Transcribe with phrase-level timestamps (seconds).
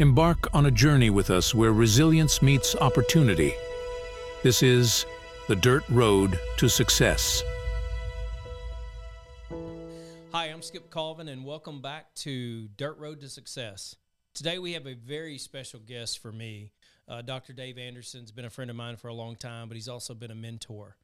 [0.00, 3.54] Embark on a journey with us where resilience meets opportunity.
[4.42, 5.06] This is
[5.46, 7.44] the Dirt Road to Success.
[10.32, 13.94] Hi, I'm Skip Colvin, and welcome back to Dirt Road to Success.
[14.34, 16.72] Today we have a very special guest for me.
[17.06, 17.52] Uh, Dr.
[17.52, 20.32] Dave Anderson's been a friend of mine for a long time, but he's also been
[20.32, 20.96] a mentor.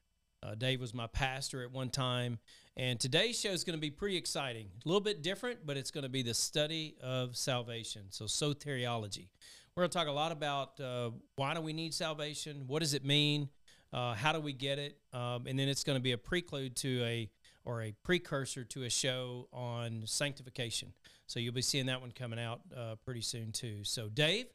[0.43, 2.39] Uh, Dave was my pastor at one time,
[2.75, 4.67] and today's show is going to be pretty exciting.
[4.83, 8.03] A little bit different, but it's going to be the study of salvation.
[8.09, 9.27] So, soteriology.
[9.75, 12.63] We're going to talk a lot about uh, why do we need salvation?
[12.65, 13.49] What does it mean?
[13.93, 14.97] Uh, how do we get it?
[15.13, 17.29] Um, and then it's going to be a prelude to a
[17.63, 20.93] or a precursor to a show on sanctification.
[21.27, 23.83] So you'll be seeing that one coming out uh, pretty soon too.
[23.83, 24.47] So Dave,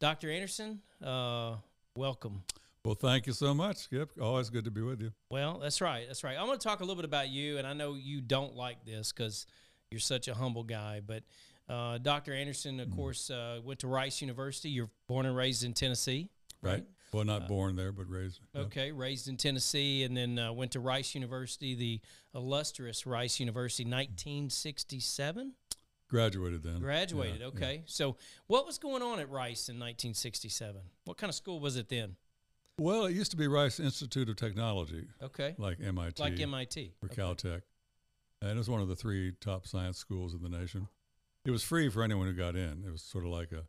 [0.00, 0.30] Dr.
[0.30, 1.56] Anderson, uh,
[1.94, 2.42] welcome.
[2.88, 4.12] Well, thank you so much, Skip.
[4.18, 5.12] Always good to be with you.
[5.28, 6.06] Well, that's right.
[6.06, 6.38] That's right.
[6.38, 8.82] I'm going to talk a little bit about you, and I know you don't like
[8.86, 9.44] this because
[9.90, 11.02] you're such a humble guy.
[11.06, 11.22] But
[11.68, 12.32] uh, Dr.
[12.32, 12.96] Anderson, of mm.
[12.96, 14.70] course, uh, went to Rice University.
[14.70, 16.30] You're born and raised in Tennessee,
[16.62, 16.70] right?
[16.70, 16.84] right.
[17.12, 18.40] Well, not uh, born there, but raised.
[18.56, 22.00] Okay, raised in Tennessee, and then uh, went to Rice University, the
[22.34, 25.52] illustrious Rice University, 1967.
[26.08, 26.78] Graduated then.
[26.78, 27.40] Graduated.
[27.40, 27.74] Yeah, okay.
[27.74, 27.80] Yeah.
[27.84, 30.80] So, what was going on at Rice in 1967?
[31.04, 32.16] What kind of school was it then?
[32.78, 35.06] Well, it used to be Rice Institute of Technology.
[35.22, 35.54] Okay.
[35.58, 36.22] Like MIT.
[36.22, 36.92] Like MIT.
[37.02, 37.22] Or okay.
[37.22, 37.62] Caltech.
[38.40, 40.86] And it was one of the three top science schools in the nation.
[41.44, 42.84] It was free for anyone who got in.
[42.86, 43.64] It was sort of like a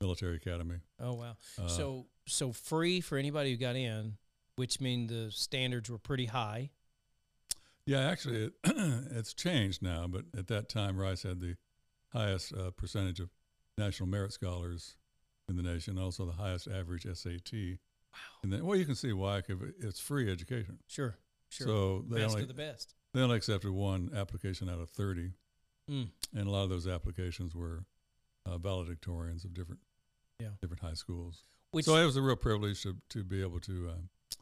[0.00, 0.76] military academy.
[0.98, 1.36] Oh wow!
[1.62, 4.14] Uh, so so free for anybody who got in,
[4.56, 6.70] which means the standards were pretty high.
[7.86, 10.06] Yeah, actually, it, it's changed now.
[10.06, 11.56] But at that time, Rice had the
[12.12, 13.28] highest uh, percentage of
[13.76, 14.96] national merit scholars
[15.48, 17.78] in the nation, also the highest average SAT
[18.14, 18.38] Wow.
[18.42, 19.40] And then, well, you can see why.
[19.40, 20.78] Cause it's free education.
[20.86, 21.16] Sure.
[21.48, 21.66] Sure.
[21.66, 22.94] So they best only, of the best.
[23.12, 25.32] They only accepted one application out of 30.
[25.90, 26.08] Mm.
[26.34, 27.84] And a lot of those applications were
[28.46, 29.80] uh, valedictorians of different
[30.40, 30.48] yeah.
[30.60, 31.42] different high schools.
[31.70, 34.36] Which, so it was a real privilege to, to be able to uh,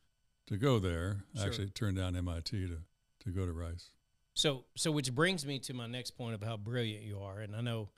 [0.46, 1.24] to go there.
[1.34, 1.44] Sure.
[1.44, 2.78] I actually turned down MIT to,
[3.24, 3.90] to go to Rice.
[4.34, 7.54] So so which brings me to my next point of how brilliant you are, and
[7.54, 7.90] I know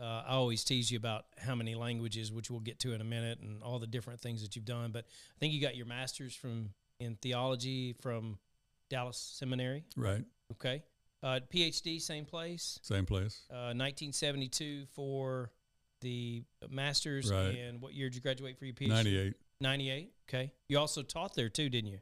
[0.00, 3.04] uh, I always tease you about how many languages, which we'll get to in a
[3.04, 4.90] minute, and all the different things that you've done.
[4.92, 8.38] But I think you got your master's from in theology from
[8.88, 9.84] Dallas Seminary.
[9.96, 10.24] Right.
[10.52, 10.82] Okay.
[11.22, 12.78] Uh, PhD, same place.
[12.82, 13.42] Same place.
[13.50, 15.50] Uh, 1972 for
[16.00, 17.30] the master's.
[17.30, 17.56] Right.
[17.56, 18.88] And what year did you graduate for your PhD?
[18.88, 19.34] 98.
[19.60, 20.12] 98.
[20.28, 20.52] Okay.
[20.68, 21.98] You also taught there too, didn't you?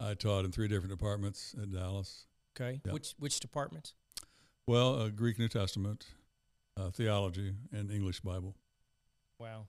[0.00, 2.26] I taught in three different departments at Dallas.
[2.58, 2.80] Okay.
[2.84, 2.92] Yep.
[2.92, 3.94] Which which departments?
[4.66, 6.06] Well, uh, Greek New Testament,
[6.76, 8.54] uh, theology and English Bible.
[9.38, 9.66] Wow.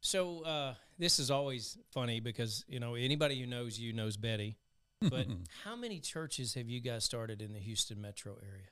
[0.00, 4.56] So uh, this is always funny because you know anybody who knows you knows Betty.
[5.08, 5.26] But
[5.64, 8.68] how many churches have you guys started in the Houston metro area?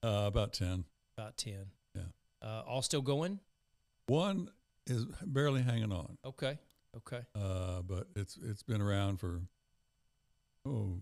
[0.00, 0.84] Uh, about ten.
[1.18, 1.66] About ten.
[1.92, 2.02] Yeah.
[2.40, 3.40] Uh, all still going?
[4.06, 4.48] One
[4.86, 6.18] is barely hanging on.
[6.24, 6.56] Okay.
[6.96, 7.20] Okay.
[7.34, 9.40] Uh, but it's it's been around for
[10.66, 11.00] oh,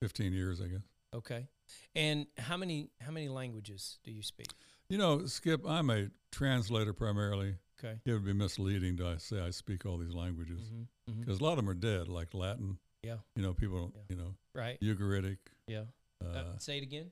[0.00, 0.82] 15 years, I guess.
[1.14, 1.48] Okay.
[1.94, 4.48] And how many how many languages do you speak?
[4.88, 7.56] You know, Skip, I'm a translator primarily.
[7.78, 7.98] Okay.
[8.04, 10.70] It would be misleading to say I speak all these languages
[11.06, 11.44] because mm-hmm, mm-hmm.
[11.44, 12.78] a lot of them are dead, like Latin.
[13.02, 13.16] Yeah.
[13.36, 14.16] You know, people, don't, yeah.
[14.16, 14.80] you know, right.
[14.80, 15.38] Ugaritic.
[15.66, 15.82] Yeah.
[16.24, 17.10] Uh, uh, say it again.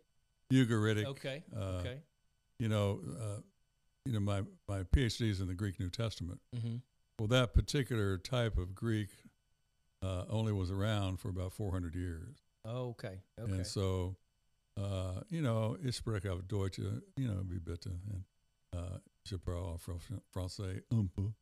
[0.53, 1.05] Ugaritic.
[1.05, 1.45] Okay.
[1.55, 1.99] Uh, okay.
[2.59, 3.41] You know, uh,
[4.05, 6.41] you know, my my PhD is in the Greek New Testament.
[6.57, 6.77] Mm-hmm.
[7.19, 9.09] Well, that particular type of Greek
[10.03, 12.37] uh, only was around for about 400 years.
[12.65, 13.21] Oh, okay.
[13.41, 13.53] Okay.
[13.53, 14.17] And so
[14.77, 17.91] uh, you know, ich spreche auf Deutsch, you know, wie bitte.
[17.91, 18.25] And,
[18.75, 19.79] uh, je parle
[20.33, 21.33] français un peu.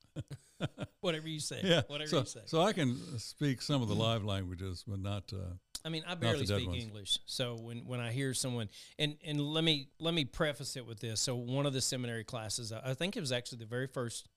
[1.01, 1.61] Whatever you say.
[1.63, 1.83] Yeah.
[1.89, 2.41] Whatever so, you say.
[2.47, 5.33] So I can speak some of the live languages, but not.
[5.33, 6.83] Uh, I mean, I barely speak ones.
[6.83, 10.87] English, so when, when I hear someone, and, and let me let me preface it
[10.87, 11.21] with this.
[11.21, 14.29] So one of the seminary classes, I think it was actually the very first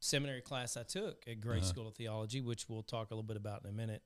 [0.00, 1.68] seminary class I took at Grace uh-huh.
[1.68, 4.02] School of Theology, which we'll talk a little bit about in a minute,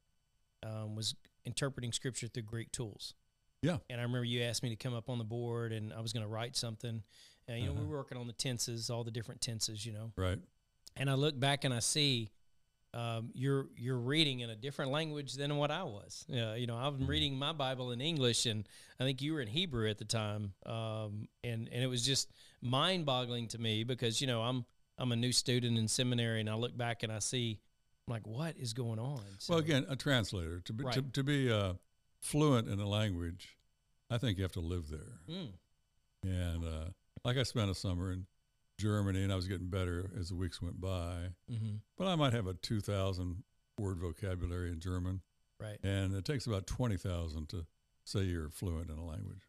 [0.62, 3.14] um, was interpreting Scripture through Greek tools.
[3.62, 3.78] Yeah.
[3.90, 6.12] And I remember you asked me to come up on the board and I was
[6.12, 7.02] going to write something.
[7.48, 7.66] And, you uh-huh.
[7.66, 7.90] know, we uh-huh.
[7.90, 10.12] were working on the tenses, all the different tenses, you know.
[10.16, 10.38] Right.
[10.96, 12.30] And I look back and I see
[12.94, 16.24] um, you're you're reading in a different language than what I was.
[16.32, 17.10] Uh, you know, I've been mm-hmm.
[17.10, 18.66] reading my Bible in English, and
[18.98, 20.52] I think you were in Hebrew at the time.
[20.64, 22.30] Um, and and it was just
[22.62, 24.64] mind boggling to me because you know I'm
[24.98, 27.60] I'm a new student in seminary, and I look back and I see,
[28.06, 29.22] I'm like, what is going on?
[29.38, 30.94] So, well, again, a translator to be right.
[30.94, 31.74] to, to be uh,
[32.20, 33.56] fluent in a language,
[34.10, 35.20] I think you have to live there.
[35.28, 35.52] Mm.
[36.24, 36.90] And uh,
[37.24, 38.26] like I spent a summer in
[38.78, 41.30] Germany, and I was getting better as the weeks went by.
[41.50, 41.76] Mm-hmm.
[41.96, 43.42] But I might have a 2,000
[43.78, 45.20] word vocabulary in German.
[45.60, 45.78] Right.
[45.82, 47.66] And it takes about 20,000 to
[48.04, 49.42] say you're fluent in a language.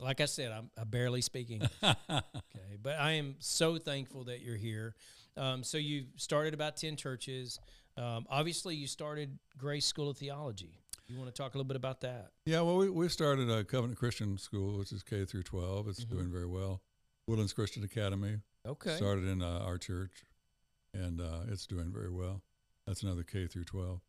[0.00, 1.70] like I said, I'm I barely speak English.
[1.82, 4.94] okay, but I am so thankful that you're here.
[5.36, 7.58] Um, so you started about ten churches.
[7.96, 10.80] Um, obviously, you started Grace School of Theology.
[11.08, 12.32] You want to talk a little bit about that?
[12.44, 15.88] Yeah, well, we, we started a Covenant Christian School, which is K through 12.
[15.88, 16.10] It's Mhm.
[16.10, 16.82] doing very well.
[17.26, 18.96] Woodlands Christian Academy Okay.
[18.96, 20.24] started in uh, our church,
[20.92, 22.42] and uh, it's doing very well.
[22.86, 24.00] That's another K through 12.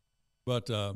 [0.45, 0.95] But uh,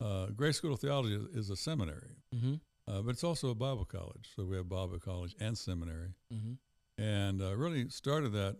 [0.00, 2.54] uh, Grace School of Theology is, is a seminary, Mm-hmm.
[2.88, 4.30] uh, but it's also a Bible college.
[4.34, 6.14] So we have Bible college and seminary.
[6.32, 6.54] Mm-hmm.
[6.96, 8.56] and uh, really started that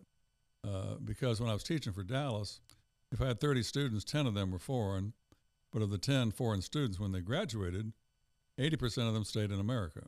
[0.65, 2.61] uh, because when I was teaching for Dallas,
[3.13, 5.13] if I had 30 students, 10 of them were foreign,
[5.75, 7.93] but of the 10 foreign students, when they graduated,
[8.59, 10.07] 80% of them stayed in America.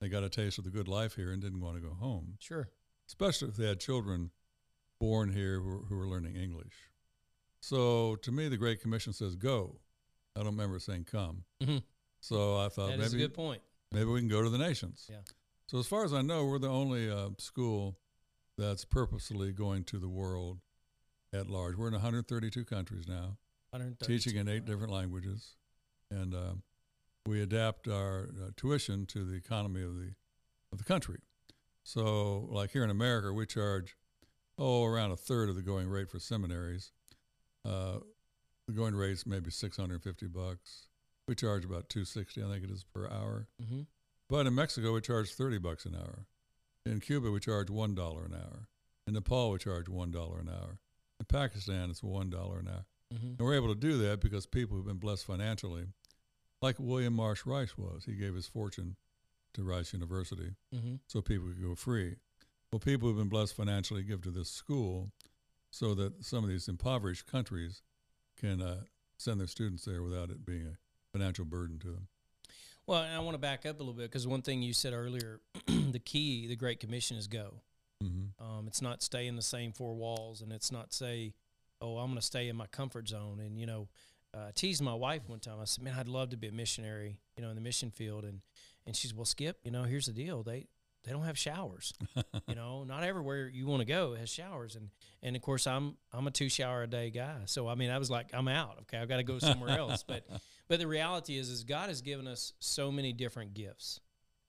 [0.00, 2.36] They got a taste of the good life here and didn't want to go home,
[2.38, 2.68] Sure.
[3.08, 4.30] especially if they had children
[5.00, 6.74] born here who were, who were learning English.
[7.60, 9.80] So to me, the Great Commission says go.
[10.36, 11.44] I don't remember saying come.
[11.60, 11.82] Mhm.
[12.20, 13.62] So I thought That maybe good point.
[13.90, 15.06] maybe we can go to the nations.
[15.10, 15.22] Yeah.
[15.66, 17.98] So as far as I know, we're the only uh, school
[18.56, 20.60] that's purposely going to the world
[21.32, 21.74] at large.
[21.76, 23.45] We're in 132 countries now, 132.
[24.02, 25.56] Teaching in eight different languages,
[26.10, 26.62] and um,
[27.26, 30.12] we adapt our uh, tuition to the economy of the
[30.72, 31.20] of the country.
[31.84, 33.96] So, like here in America, we charge
[34.58, 36.92] oh around a third of the going rate for seminaries.
[37.64, 37.98] Uh,
[38.66, 40.88] the going rate's maybe 650 bucks.
[41.28, 43.48] We charge about 260, I think it is per hour.
[43.62, 43.82] Mm-hmm.
[44.28, 46.26] But in Mexico, we charge 30 bucks an hour.
[46.84, 48.68] In Cuba, we charge $1 an hour.
[49.06, 50.78] In Nepal, we charge $1 an hour.
[51.20, 52.86] In Pakistan, it's $1 an hour.
[53.14, 53.26] Mm-hmm.
[53.26, 55.86] And we're able to do that because people who've been blessed financially,
[56.60, 58.96] like William Marsh Rice was, he gave his fortune
[59.54, 60.96] to Rice University Mm-hmm.
[61.06, 62.16] so people could go free.
[62.72, 65.10] Well, people who've been blessed financially give to this school
[65.70, 67.82] so that some of these impoverished countries
[68.38, 68.80] can uh,
[69.16, 70.76] send their students there without it being a
[71.16, 72.08] financial burden to them.
[72.86, 74.92] Well, and I want to back up a little bit because one thing you said
[74.92, 77.62] earlier, the key, the Great Commission is go.
[78.02, 78.44] Mm-hmm.
[78.44, 81.32] Um, it's not stay in the same four walls, and it's not say,
[81.80, 83.88] "Oh, I'm going to stay in my comfort zone." And you know,
[84.34, 85.60] uh, I teased my wife one time.
[85.60, 88.24] I said, "Man, I'd love to be a missionary, you know, in the mission field."
[88.24, 88.40] And
[88.86, 90.42] and she's, "Well, Skip, you know, here's the deal.
[90.42, 90.66] They
[91.06, 91.94] they don't have showers.
[92.48, 94.74] you know, not everywhere you want to go has showers.
[94.74, 94.90] And
[95.22, 97.36] and of course, I'm I'm a two shower a day guy.
[97.46, 98.78] So I mean, I was like, I'm out.
[98.82, 100.02] Okay, I've got to go somewhere else.
[100.02, 100.26] But
[100.68, 104.00] but the reality is, is God has given us so many different gifts,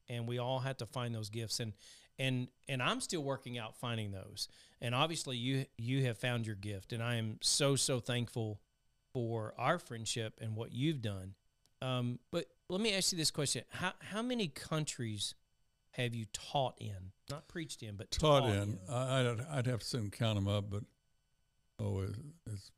[0.09, 1.59] and we all have to find those gifts.
[1.59, 1.73] And
[2.19, 4.47] and and I'm still working out finding those.
[4.81, 8.59] And obviously, you you have found your gift, and I am so so thankful
[9.13, 11.33] for our friendship and what you've done.
[11.81, 15.35] Um, but let me ask you this question: How how many countries
[15.91, 17.11] have you taught in?
[17.29, 18.79] Not preached in, but taught, taught, in.
[18.89, 20.83] I, I'd, I'd have to sit and count them up, but
[21.79, 22.15] oh, it,
[22.45, 22.71] it's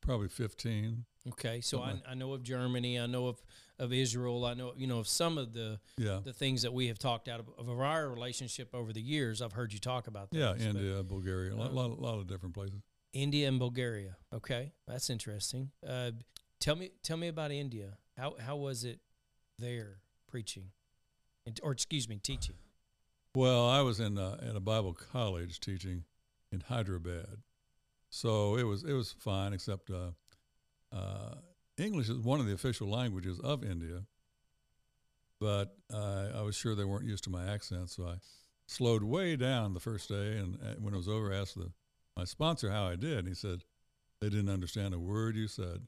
[0.00, 1.04] probably 15.
[1.30, 3.42] Okay, so I, I know of Germany, I know of,
[3.78, 6.20] of Israel, I know you know of some of the Yeah.
[6.24, 9.42] the things that we have talked out of, of our relationship over the years.
[9.42, 10.38] I've heard you talk about that.
[10.38, 12.80] Yeah, India, Bulgaria, a lot, lot, lot of different places.
[13.12, 14.16] India and Bulgaria.
[14.32, 15.70] Okay, that's interesting.
[15.86, 16.12] Uh,
[16.60, 17.98] tell me tell me about India.
[18.16, 19.00] How how was it
[19.58, 20.70] there preaching,
[21.46, 22.56] And- or excuse me, teaching?
[23.36, 26.04] Well, I was in uh, at a Bible college teaching
[26.52, 27.42] in Hyderabad,
[28.10, 29.52] so it was it was fine.
[29.52, 30.12] Except uh,
[30.92, 31.34] uh,
[31.78, 34.04] English is one of the official languages of India,
[35.40, 38.16] but uh, I was sure they weren't used to my accent, so I
[38.66, 40.36] slowed way down the first day.
[40.36, 41.72] And uh, when it was over, I asked the,
[42.16, 43.18] my sponsor how I did.
[43.18, 43.64] And he said
[44.20, 45.86] they didn't understand a word you said.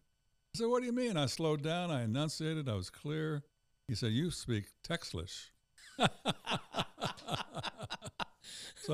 [0.54, 1.90] I said, "What do you mean?" I slowed down.
[1.90, 2.68] I enunciated.
[2.68, 3.44] I was clear.
[3.88, 5.52] He said, "You speak Textlish."
[5.98, 6.06] so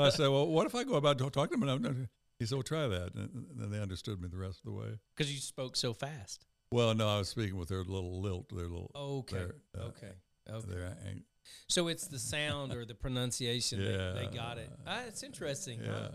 [0.00, 2.86] I said, "Well, what if I go about talking to them?" He said, "Well, try
[2.88, 4.98] that," and then they understood me the rest of the way.
[5.16, 6.44] Because you spoke so fast.
[6.72, 9.36] Well, no, I was speaking with their little lilt, their little, Okay.
[9.36, 10.12] their, uh, okay.
[10.50, 10.66] Okay.
[10.70, 11.24] their ang-
[11.68, 14.68] So it's the sound or the pronunciation that they got it.
[14.70, 14.84] Yeah.
[14.86, 15.80] Ah, it's interesting.
[15.80, 15.92] yeah.
[15.92, 16.10] Huh?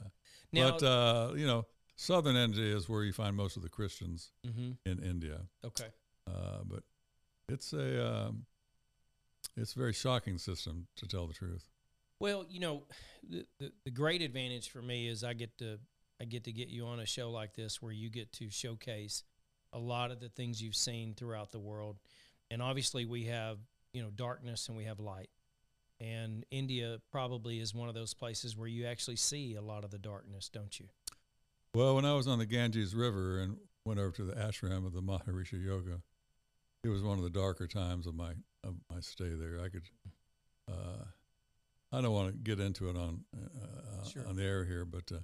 [0.51, 4.31] Now, but uh, you know, southern India is where you find most of the Christians
[4.45, 5.41] mhm, in India.
[5.63, 5.87] okay.
[6.27, 6.83] Uh, but
[7.49, 8.45] it's a um,
[9.55, 11.69] it's a very shocking system to tell the truth.
[12.19, 12.83] Well, you know,
[13.27, 15.79] the, the the great advantage for me is I get to
[16.19, 19.23] I get to get you on a show like this where you get to showcase
[19.77, 21.97] a lot of the things you've seen throughout the world,
[22.49, 23.59] and obviously we have
[23.93, 25.29] you know darkness and we have light,
[25.99, 29.91] and India probably is one of those places where you actually see a lot of
[29.91, 30.87] the darkness, don't you?
[31.75, 34.93] Well, when I was on the Ganges River and went over to the ashram of
[34.93, 35.91] the Maharishi Yogi,
[36.83, 38.31] it was one of the darker times of my
[38.63, 39.59] of my stay there.
[39.63, 39.83] I could,
[40.69, 41.03] uh,
[41.91, 44.27] I don't want to get into it on uh, Sure.
[44.27, 45.19] on the air here, but uh,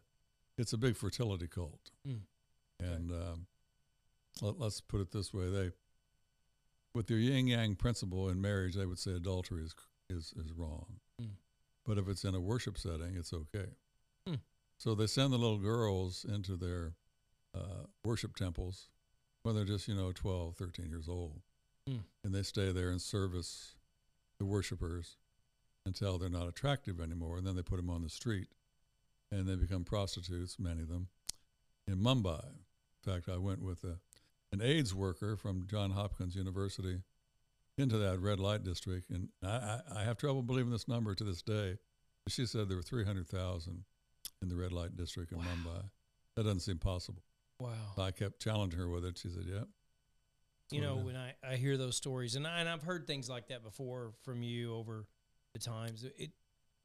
[0.57, 2.21] it's a big fertility cult, Mm.
[2.79, 3.47] and um,
[4.41, 5.71] let, let's put it this way: they
[6.93, 9.75] with their yin yang principle in marriage, they would say adultery is
[10.09, 10.85] is, is wrong.
[11.21, 11.29] Mm.
[11.85, 13.69] But if it's in a worship setting, it's okay.
[14.27, 14.35] Hmm.
[14.77, 16.93] So they send the little girls into their
[17.55, 18.89] uh, worship temples
[19.43, 21.41] when they're just, you know, 12, 13 years old.
[21.87, 21.97] Hmm.
[22.23, 23.75] And they stay there and service
[24.39, 25.17] the worshipers
[25.85, 27.37] until they're not attractive anymore.
[27.37, 28.47] And then they put them on the street
[29.31, 31.07] and they become prostitutes, many of them,
[31.87, 32.45] in Mumbai.
[32.45, 33.97] In fact, I went with a,
[34.53, 37.01] an AIDS worker from John Hopkins University
[37.77, 41.41] into that red light district, and I, I, have trouble believing this number to this
[41.41, 41.79] day.
[42.27, 43.83] She said there were 300,000
[44.43, 45.45] in the red light district in Wow.
[45.45, 45.83] Mumbai.
[46.35, 47.23] That doesn't seem possible.
[47.59, 47.71] Wow.
[47.97, 49.17] I kept challenging her with it.
[49.17, 49.67] She said, "Yep."
[50.71, 53.49] you know when I, I hear those stories and, I, and i've heard things like
[53.49, 55.05] that before from you over
[55.53, 56.31] the times it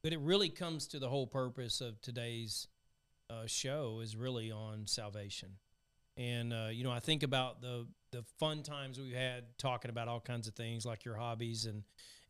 [0.03, 2.69] but it really comes to the whole purpose of today's
[3.31, 5.51] uh, show is really on salvation
[6.19, 10.09] and uh, you know i think about the the fun times we've had talking about
[10.09, 11.83] all kinds of things like your hobbies and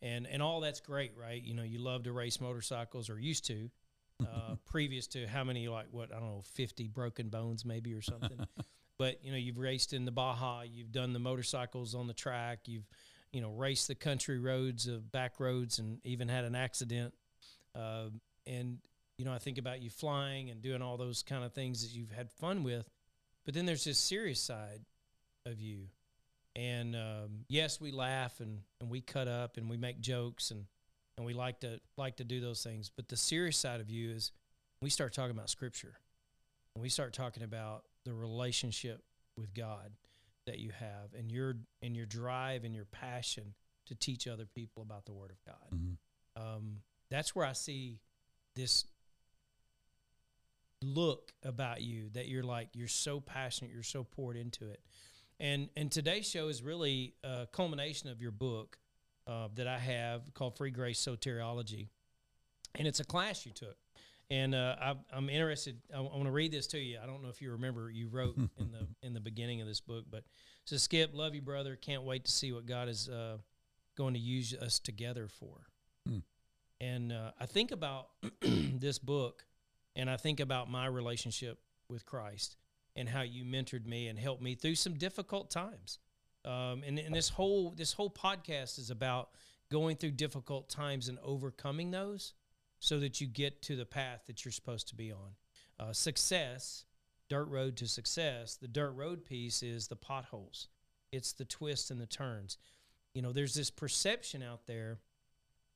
[0.03, 1.43] and and all that's great right?
[1.43, 3.71] You know you love to race motorcycles or used to
[4.23, 8.03] uh, previous to how many like what i don't know 50 broken bones maybe or
[8.03, 8.39] something.
[8.99, 12.61] But you know you've raced in the Baja, you've done the motorcycles on the track,
[12.67, 12.89] you've
[13.33, 17.15] you know raced the country roads of back roads, and even had an accident.
[17.77, 18.09] Uh,
[18.45, 18.79] and
[19.17, 21.97] you know I think about you flying and doing all those kind of things that
[21.97, 22.91] you've had fun with,
[23.49, 24.83] but then there's this serious side
[25.47, 25.87] of you.
[26.55, 30.67] And um, yes, we laugh and, and we cut up and we make jokes and,
[31.17, 32.91] and we like to like to do those things.
[32.95, 34.33] But the serious side of you is
[34.83, 35.95] we start talking about scripture.
[36.77, 39.03] We start talking about the relationship
[39.39, 39.93] with God
[40.47, 43.55] that you have and your and your drive and your passion
[43.87, 45.73] to teach other people about the Word of God.
[45.73, 45.97] Mhm.
[46.37, 47.99] Um, that's where I see
[48.55, 48.85] this
[50.83, 54.81] look about you that you're like you're so passionate, you're so poured into it.
[55.41, 58.79] And and today's show is really a culmination of your book
[59.27, 61.89] uh, that I have called Free Grace Soteriology,
[62.75, 63.77] and it's a class you took.
[64.31, 65.79] And uh, I, I'm interested.
[65.95, 66.99] I, want to read this to you.
[67.03, 69.81] I don't know if you remember you wrote in the in the beginning of this
[69.81, 70.25] book, but
[70.65, 71.77] says Skip, love you, brother.
[71.77, 73.39] Can't wait to see what God is uh,
[73.97, 75.67] going to use us together for.
[76.07, 76.19] Hmm.
[76.81, 78.09] And uh, I think about
[78.43, 79.45] this book,
[79.97, 82.57] and I think about my relationship with Christ
[82.97, 85.99] and how you mentored me and helped me through some difficult times.
[86.45, 89.31] Um, and, and this whole this whole podcast is about
[89.71, 92.33] going through difficult times and overcoming those
[92.81, 95.35] so that you get to the path that you're supposed to be on.
[95.79, 96.85] Uh, success,
[97.29, 100.69] dirt road to success, the dirt road piece is the potholes,
[101.13, 102.57] it's the twists and the turns.
[103.15, 104.99] You know, there's this perception out there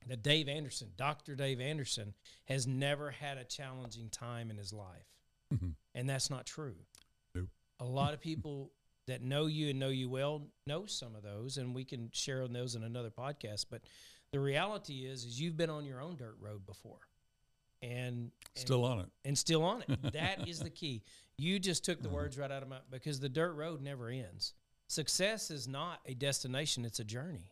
[0.08, 1.34] that Dave Anderson, Dr.
[1.34, 2.14] Dave Anderson,
[2.46, 5.06] has never had a challenging time in his life.
[5.52, 5.74] Mhm.
[5.94, 6.76] And that's not true.
[7.34, 7.48] Nope.
[7.80, 8.72] A lot of people
[9.06, 12.42] that know you and know you well know some of those, and we can share
[12.42, 13.66] on those in another podcast.
[13.70, 13.82] But
[14.30, 17.00] the reality is, is you've been on your own dirt road before,
[17.82, 19.10] and and- Still on it.
[19.24, 19.88] and still on it.
[20.12, 21.02] That is the key.
[21.38, 24.54] You just took the words right out of my because the dirt road never ends.
[24.88, 27.50] Success is not a destination, it's a journey.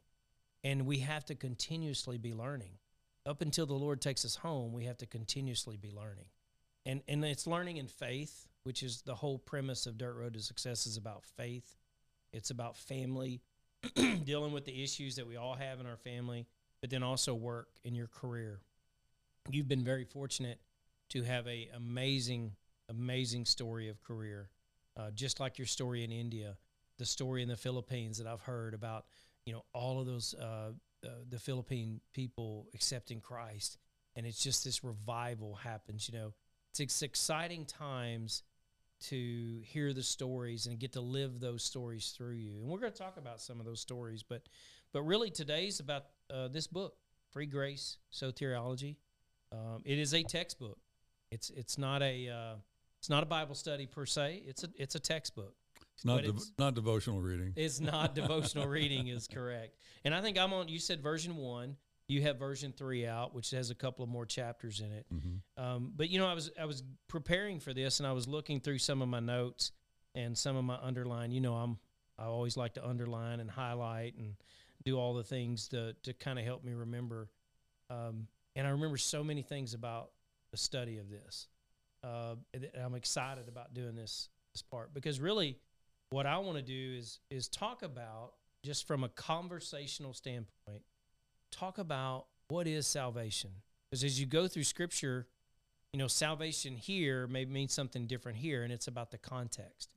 [0.63, 2.73] And we have to continuously be learning.
[3.27, 6.27] Up until the Lord takes us home, we have to continuously be learning.
[6.87, 10.41] And and it's learning in faith, which is the whole premise of Dirt Road to
[10.41, 11.77] Success is about faith.
[12.33, 13.41] It's about family,
[14.25, 16.47] dealing with the issues that we all have in our family,
[16.81, 18.61] but then also work in your career.
[19.51, 20.61] You've been very fortunate
[21.11, 22.53] to have a amazing,
[22.89, 24.49] amazing story of career,
[24.97, 26.57] uh, just like your story in India,
[26.99, 29.07] the story in the Philippines that I've heard about.
[29.47, 30.73] You know, all of those uh,
[31.05, 33.79] uh, the Philippine people accepting Christ,
[34.17, 36.09] and it's just this revival happens.
[36.09, 36.35] You know,
[36.79, 38.43] it's, exciting times
[39.09, 42.59] to hear the stories and get to live those stories through you.
[42.61, 44.43] And we're going to talk about some of those stories, but
[44.93, 46.95] but really today's about uh, this book,
[47.31, 48.97] Free Grace Soteriology.
[49.53, 50.79] Um, it is a textbook.
[51.31, 52.55] It's it's not a uh,
[52.99, 54.43] it's not a Bible study per se.
[54.47, 55.55] It's a it's a textbook.
[56.05, 57.53] Not it's- not devotional reading.
[57.57, 59.77] It's not devotional reading is correct.
[60.05, 60.69] And I think I'm on.
[60.69, 61.77] You said version one.
[62.09, 65.07] You have version three out, which has a couple of more chapters in it.
[65.11, 68.27] hmm Um, but you know, I was I was preparing for this, and I was
[68.27, 69.73] looking through some of my notes
[70.15, 71.31] and some of my underline.
[71.33, 71.79] You know, I'm
[72.19, 74.35] I always like to underline and highlight and
[74.85, 77.29] do all the things to to kind of help me remember.
[77.91, 78.27] Um,
[78.57, 80.11] and I remember so many things about
[80.51, 81.47] the study of this.
[82.03, 85.59] Uh, and I'm excited about doing this this part because really,
[86.11, 88.33] what I want to do is is talk about
[88.65, 90.83] just from a conversational standpoint,
[91.51, 93.51] talk about what is salvation.
[93.89, 95.27] Because as you go through Scripture,
[95.93, 99.89] you know, salvation here may mean something different here, and it's about the context.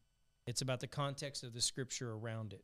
[0.48, 2.64] It's about the context of the Scripture around it.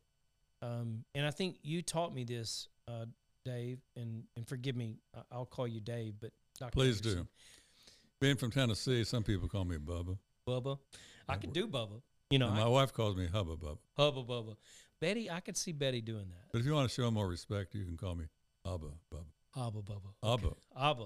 [0.62, 3.06] Um, and I think you taught me this, uh,
[3.46, 4.98] Dave, and, and forgive me,
[5.32, 6.72] I'll call you Dave, but Dr.
[6.72, 7.28] Please Anderson, do.
[8.20, 10.18] Being from Tennessee, some people call me Bubba.
[10.48, 10.78] Bubba.
[11.28, 12.02] I could do Bubba.
[12.30, 13.78] You know, and my I, wife calls me Hubba Bubba.
[13.98, 14.56] Hubba Bubba.
[15.02, 16.52] Betty, I could see Betty doing that.
[16.52, 18.26] But if you want to show more respect, you can call me
[18.66, 19.24] Abba Bubba.
[19.58, 20.34] Abba Bubba.
[20.34, 20.50] Abba.
[20.80, 21.06] Abba.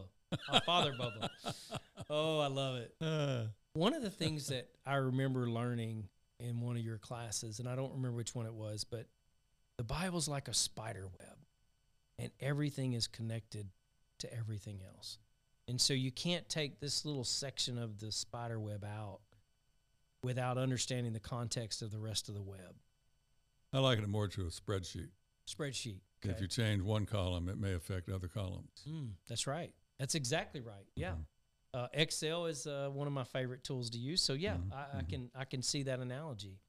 [0.52, 1.30] Our Father Bubba.
[2.10, 2.94] Oh, I love it.
[3.00, 7.68] Uh, One of the things that I remember learning in one of your classes, and
[7.68, 9.08] I don't remember which one it was, but
[9.78, 11.38] the Bible's like a spider web,
[12.20, 13.68] and everything is connected
[14.20, 15.18] to everything else.
[15.70, 19.20] And so you can't take this little section of the spider web out
[20.24, 22.76] without understanding the context of the rest of the web.
[23.72, 25.10] I liken it more to a spreadsheet.
[25.48, 26.00] Spreadsheet.
[26.24, 28.84] If you change one column, it may affect other columns.
[28.88, 29.74] Mm, that's right.
[30.00, 30.88] That's exactly right.
[30.96, 31.12] Yeah.
[31.16, 31.26] Mhm.
[31.74, 34.22] Uh, Excel is uh, one of my favorite tools to use.
[34.22, 35.10] So yeah, Mhm, I, I mhm.
[35.10, 36.60] can I can see that analogy.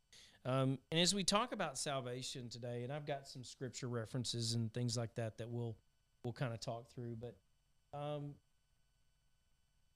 [0.44, 4.73] Um, and as we talk about salvation today, and I've got some scripture references and
[4.75, 5.76] things like that that we'll
[6.25, 7.37] we'll kind of talk through, but
[7.96, 8.34] um,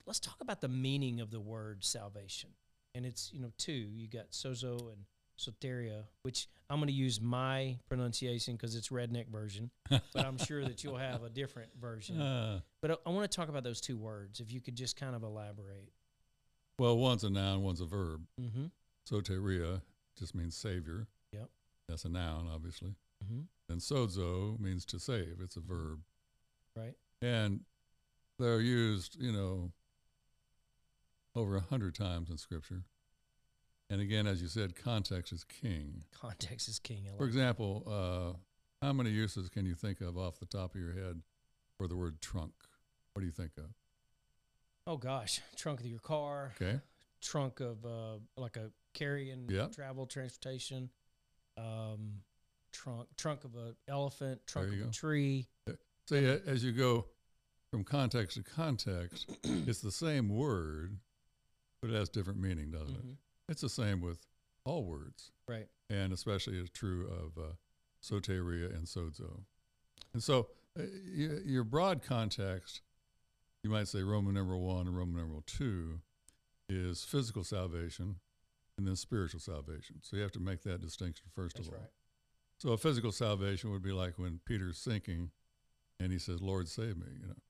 [0.05, 2.51] let's talk about the meaning of the word salvation.
[2.95, 3.71] And it's you know two.
[3.71, 5.05] You got sozo and
[5.37, 10.63] soteria, which I'm going to use my pronunciation because it's redneck version, but I'm sure
[10.65, 12.19] that you'll have a different version.
[12.21, 14.39] Uh, But I, I want to talk about those two words.
[14.41, 15.91] If you could just kind of elaborate.
[16.77, 18.21] well, one's a noun, one's a verb.
[18.41, 18.65] Mm-hmm.
[19.09, 19.81] Soteria
[20.17, 21.07] just means savior.
[21.31, 21.49] Yep.
[21.87, 22.95] That's a noun, obviously.
[23.23, 23.41] Mm-hmm.
[23.71, 25.37] And sozo means to save.
[25.41, 25.99] It's a verb.
[26.75, 26.95] Right.
[27.21, 27.61] And
[28.37, 29.71] they're used, you know,
[31.39, 32.83] over a hundred times in Scripture.
[33.89, 36.03] And again, as you said, context is king.
[36.11, 37.07] Context is king.
[37.17, 40.93] For example, uh, how many uses can you think of off the top of your
[40.93, 41.21] head
[41.77, 42.53] for the word trunk?
[43.13, 43.65] What do you think of?
[44.87, 46.79] oh gosh, trunk of your car, Okay.
[47.21, 49.71] trunk of uh, like a carrying Yep.
[49.73, 50.89] travel transportation,
[51.57, 52.21] um,
[52.71, 55.47] trunk trunk of an elephant, trunk of you a tree.
[56.07, 57.05] So yeah, as you go
[57.69, 60.97] from context to context, it's the same word,
[61.81, 63.05] but it has different meaning, doesn't it?
[63.05, 63.17] Mhm.
[63.47, 64.25] It's the same with
[64.65, 65.69] all words, Right.
[65.89, 67.53] and especially is true of uh,
[68.01, 69.45] soteria and sozo.
[70.13, 72.81] And so, uh, y- your broad context,
[73.63, 76.01] you might say Roman numeral one and Roman numeral two,
[76.67, 78.19] is physical salvation,
[78.77, 80.01] and then spiritual salvation.
[80.03, 81.79] So you have to make that distinction first That's of all.
[81.81, 81.91] right.
[82.59, 85.31] So a physical salvation would be like when Peter's sinking,
[85.99, 87.41] and he says, "Lord, save me," you know.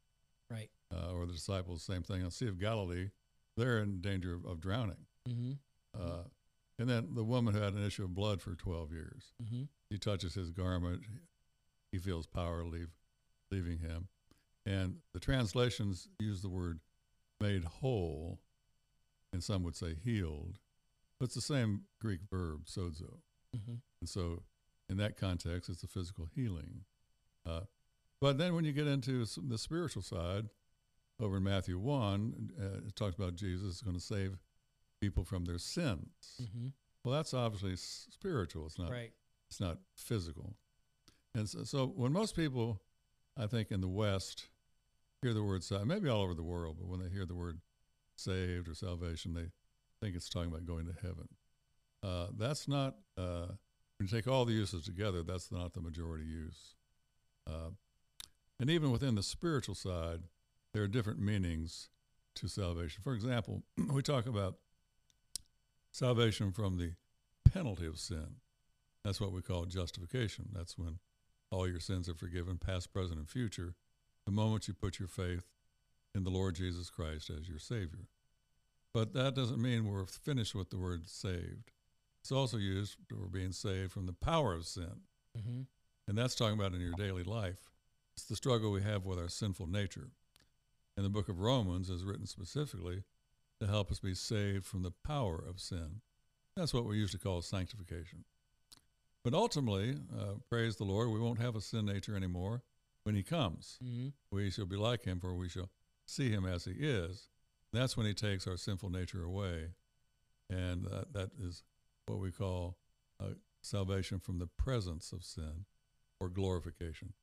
[0.49, 0.71] Right.
[0.91, 2.23] uh, or the disciples, same thing.
[2.23, 3.11] On Sea of Galilee,
[3.59, 5.05] they're in danger of, of drowning.
[5.27, 5.51] Mm-hmm.
[5.99, 6.23] Uh,
[6.77, 9.63] and then the woman who had an issue of blood for 12 years, Mm-hmm.
[9.89, 11.01] he touches his garment,
[11.91, 12.89] he feels power leave,
[13.51, 14.07] leaving him.
[14.65, 16.79] And the translations use the word
[17.41, 18.39] made whole,
[19.33, 20.59] and some would say healed.
[21.19, 23.19] But it's the same Greek verb, sozo.
[23.55, 23.75] Mm-hmm.
[24.01, 24.43] And so,
[24.89, 26.81] in that context, it's a physical healing.
[27.45, 27.61] Uh,
[28.21, 30.49] but then when you get into the spiritual side,
[31.19, 34.37] over in Matthew 1, uh, it talks about Jesus is going to save
[35.01, 36.41] people from their sins.
[36.41, 36.67] Mm-hmm.
[37.03, 38.65] Well, that's obviously spiritual.
[38.65, 38.91] It's not.
[38.91, 39.11] Right.
[39.49, 40.53] It's not physical.
[41.33, 42.81] And so, so when most people,
[43.37, 44.47] I think, in the West,
[45.21, 47.59] hear the word "sa-" maybe all over the world, but when they hear the word
[48.15, 49.45] saved or salvation, they
[50.01, 51.27] think it's talking about going to heaven.
[52.03, 52.95] Uh, that's not.
[53.17, 53.47] Uh,
[53.97, 56.75] when you take all the uses together, that's not the majority use.
[57.47, 57.71] Uh,
[58.59, 60.21] and even within the spiritual side,
[60.79, 61.89] there are different meanings
[62.35, 63.01] to salvation.
[63.03, 64.55] For example, we talk about
[65.91, 66.93] salvation from the
[67.51, 68.37] penalty of sin.
[69.03, 70.47] That's what we call justification.
[70.53, 70.99] That's when
[71.51, 73.75] all your sins are forgiven, past, present, and future,
[74.25, 75.47] the moment you put your faith
[76.15, 78.07] in the Lord Jesus Christ as your Savior.
[78.93, 81.71] But that doesn't mean we're finished with the word saved.
[82.21, 85.01] It's also used for being saved from the power of sin.
[85.37, 85.63] Mm-hmm.
[86.07, 87.69] And that's talking about in your daily life.
[88.15, 90.11] It's the struggle we have with our sinful nature.
[90.99, 93.03] And the book of Romans is written specifically
[93.61, 96.01] to help us be saved from the power of sin.
[96.57, 98.25] That's what we usually call sanctification.
[99.23, 102.63] But ultimately, uh, praise the Lord, we won't have a sin nature anymore
[103.03, 103.79] when He comes.
[103.81, 104.09] Mm-hmm.
[104.29, 105.69] We shall be like Him, for we shall
[106.05, 107.29] see Him as He is.
[107.71, 109.69] That's when He takes our sinful nature away.
[110.49, 111.63] And that, that is
[112.07, 112.75] what we call
[113.23, 115.63] uh, salvation from the presence of sin
[116.19, 117.13] or glorification.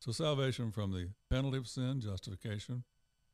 [0.00, 2.84] So, salvation from the penalty of sin, justification,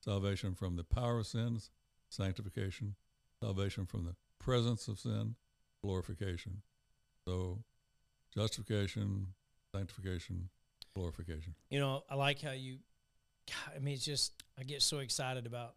[0.01, 1.71] salvation from the power of sins,
[2.09, 2.95] sanctification,
[3.41, 5.35] salvation from the presence of sin,
[5.83, 6.63] glorification.
[7.27, 7.59] So,
[8.35, 9.29] justification,
[9.75, 10.49] sanctification,
[10.95, 11.55] glorification.
[11.71, 12.79] You know, I like how you.
[13.75, 15.75] I mean, it's just I get so excited about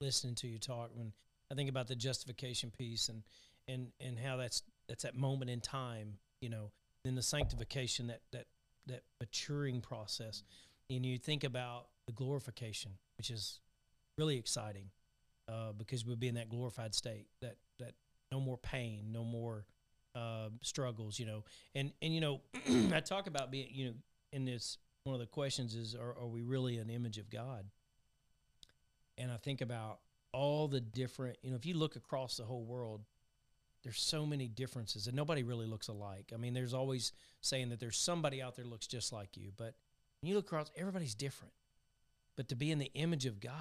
[0.00, 1.12] listening to you talk when
[1.50, 3.22] I think about the justification piece and
[3.68, 6.14] and and how that's that's that moment in time.
[6.40, 6.70] You know,
[7.04, 8.46] then the sanctification, that that
[8.86, 10.42] that maturing process,
[10.90, 13.60] and you think about the glorification, which is
[14.18, 14.90] really exciting
[15.48, 17.26] uh, because we'll be in that glorified state.
[17.40, 17.94] That that
[18.32, 19.64] no more pain, no more
[20.14, 21.44] uh, struggles, you know.
[21.74, 22.40] And and you know,
[22.92, 23.94] I talk about being, you know,
[24.32, 27.64] in this one of the questions is, are, are we really an image of God?
[29.16, 30.00] And I think about
[30.32, 33.00] all the different, you know, if you look across the whole world,
[33.82, 36.32] there's so many differences and nobody really looks alike.
[36.34, 39.74] I mean, there's always saying that there's somebody out there looks just like you, but
[40.22, 41.54] you look across, everybody's different.
[42.36, 43.52] But to be in the image of God,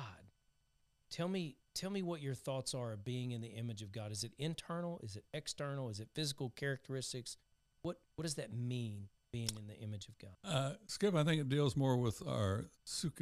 [1.10, 4.12] tell me tell me what your thoughts are of being in the image of God.
[4.12, 5.00] Is it internal?
[5.04, 5.90] Is it external?
[5.90, 7.38] Is it physical characteristics?
[7.82, 10.32] What what does that mean being in the image of God?
[10.44, 13.22] Uh, Skip, I think it deals more with our suke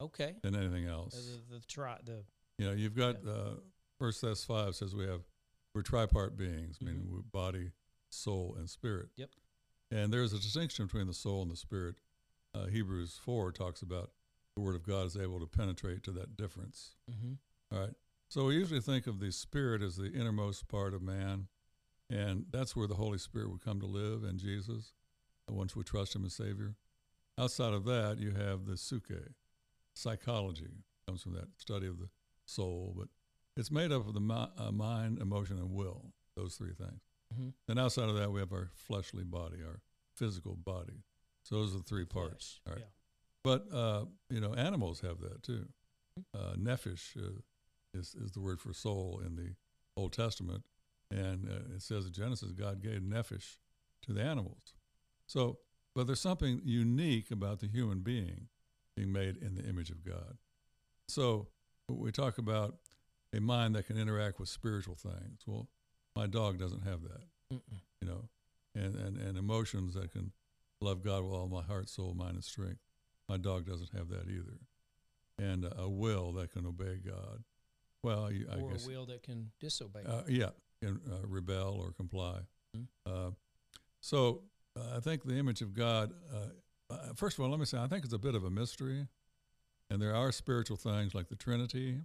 [0.00, 0.34] Okay.
[0.42, 1.14] than anything else.
[1.14, 2.24] the, the, tri- the
[2.58, 3.54] You know, you've got uh,
[3.98, 5.22] First Thess five says we have
[5.74, 7.16] we're tripart beings, meaning Mhm.
[7.16, 7.70] we body,
[8.10, 9.08] soul, and spirit.
[9.16, 9.30] Yep.
[9.90, 11.96] And there's a distinction between the soul and the spirit.
[12.54, 14.10] Uh, Hebrews four talks about
[14.56, 16.92] the Word of God is able to penetrate to that difference.
[17.10, 17.32] mm-hmm.
[17.74, 17.94] All right.
[18.28, 21.48] So we usually think of the spirit as the innermost part of man,
[22.10, 24.92] and that's where the Holy Spirit would come to live in Jesus
[25.48, 26.74] once we trust Him as Savior.
[27.38, 29.10] Outside of that, you have the suke.
[29.94, 30.70] Psychology
[31.06, 32.08] comes from that study of the
[32.46, 33.08] soul, but
[33.56, 36.12] it's made up of the mi- uh, mind, emotion, and will.
[36.36, 37.00] Those three things.
[37.34, 37.52] Mhm.
[37.66, 39.80] Then outside of that, we have our fleshly body, our
[40.14, 41.02] physical body.
[41.44, 42.60] So those are the three parts.
[42.66, 42.82] All right.
[42.82, 42.86] Yeah.
[43.44, 45.66] But uh, you know, animals have that too.
[46.34, 47.40] Uh, nephesh uh,
[47.92, 49.54] is is the word for soul in the
[49.96, 50.64] Old Testament,
[51.10, 53.58] and uh, it says in Genesis, God gave nephesh
[54.02, 54.74] to the animals.
[55.26, 55.58] So,
[55.94, 58.48] but there's something unique about the human being
[58.96, 60.38] being made in the image of God.
[61.08, 61.48] So
[61.88, 62.76] we talk about
[63.34, 65.42] a mind that can interact with spiritual things.
[65.46, 65.68] Well,
[66.16, 67.80] my dog doesn't have that Mm-mm.
[68.00, 68.28] you know,
[68.74, 70.32] and, and, and emotions that can
[70.80, 72.80] love God with all my heart, soul, mind, and strength.
[73.28, 74.58] My dog doesn't have that either.
[75.38, 77.42] And a will that can obey God.
[78.02, 80.00] Well, you, I or guess, a will that can disobey.
[80.06, 80.50] uh, yeah,
[80.82, 82.40] can uh, rebel or comply.
[82.76, 82.86] Mhm.
[83.06, 83.30] Uh,
[84.00, 84.42] so
[84.76, 87.78] uh, I think the image of God, uh, uh, first of all, let me say,
[87.78, 89.08] I think it's a bit of a mystery.
[89.90, 92.00] And there are spiritual things like the Trinity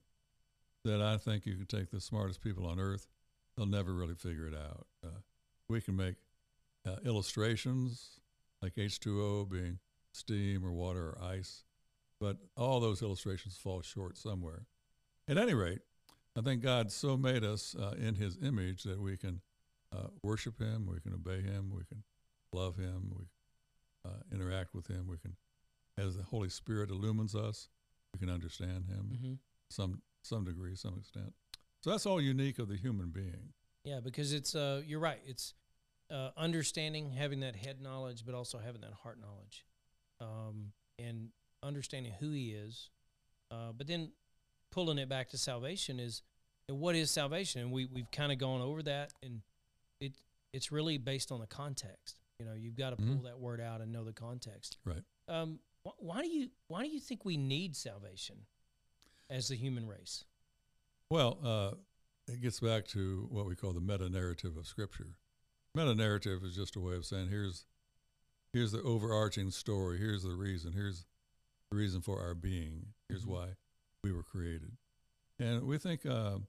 [0.86, 3.08] that I think you can take the smartest people on earth,
[3.56, 4.88] they'll never really figure it out.
[5.04, 5.20] Uh,
[5.68, 6.16] we can make
[6.88, 8.20] uh, illustrations
[8.62, 9.80] like H2O being
[10.12, 11.64] steam or water or ice,
[12.20, 14.66] but all those illustrations fall short somewhere.
[15.28, 15.80] At any rate,
[16.38, 19.42] I think God so made us uh, in His image that we can
[19.96, 22.04] uh, worship Him, we can obey Him, we can
[22.54, 23.26] love Him, we
[24.10, 25.36] uh, interact with Him, we can,
[25.98, 27.70] as the Holy Spirit illumines us,
[28.14, 29.34] we can understand Him mm-hmm.
[29.70, 31.34] some some degree, some extent.
[31.82, 33.54] So that's all unique of the human being.
[33.84, 35.20] Yeah, because it's uh, you're right.
[35.26, 35.54] It's
[36.12, 39.66] uh, understanding, having that head knowledge, but also having that heart knowledge,
[40.22, 41.30] um, and
[41.64, 42.90] understanding who He is.
[43.52, 44.12] Uh, but then
[44.72, 46.22] pulling it back to salvation is
[46.68, 49.42] what is salvation, and we we've kind of gone over that, and
[50.00, 50.14] it
[50.54, 52.20] it's really based on the context.
[52.40, 53.08] You know, you've got to Mhm.
[53.16, 54.78] pull that word out and know the context.
[54.86, 55.04] Right.
[55.28, 58.46] Um, wh- why do you why do you think we need salvation
[59.30, 60.24] as the human race?
[61.10, 61.76] Well, uh,
[62.32, 65.16] it gets back to what we call the meta narrative of Scripture.
[65.80, 67.66] Meta narrative is just a way of saying here's
[68.52, 69.98] here's the overarching story.
[69.98, 70.74] Here's the reason.
[70.74, 71.06] Here's
[71.72, 72.88] the reason for our being.
[73.08, 73.28] Here's Mhm.
[73.30, 73.56] why
[74.04, 74.78] we were created.
[75.38, 76.40] And we think uh,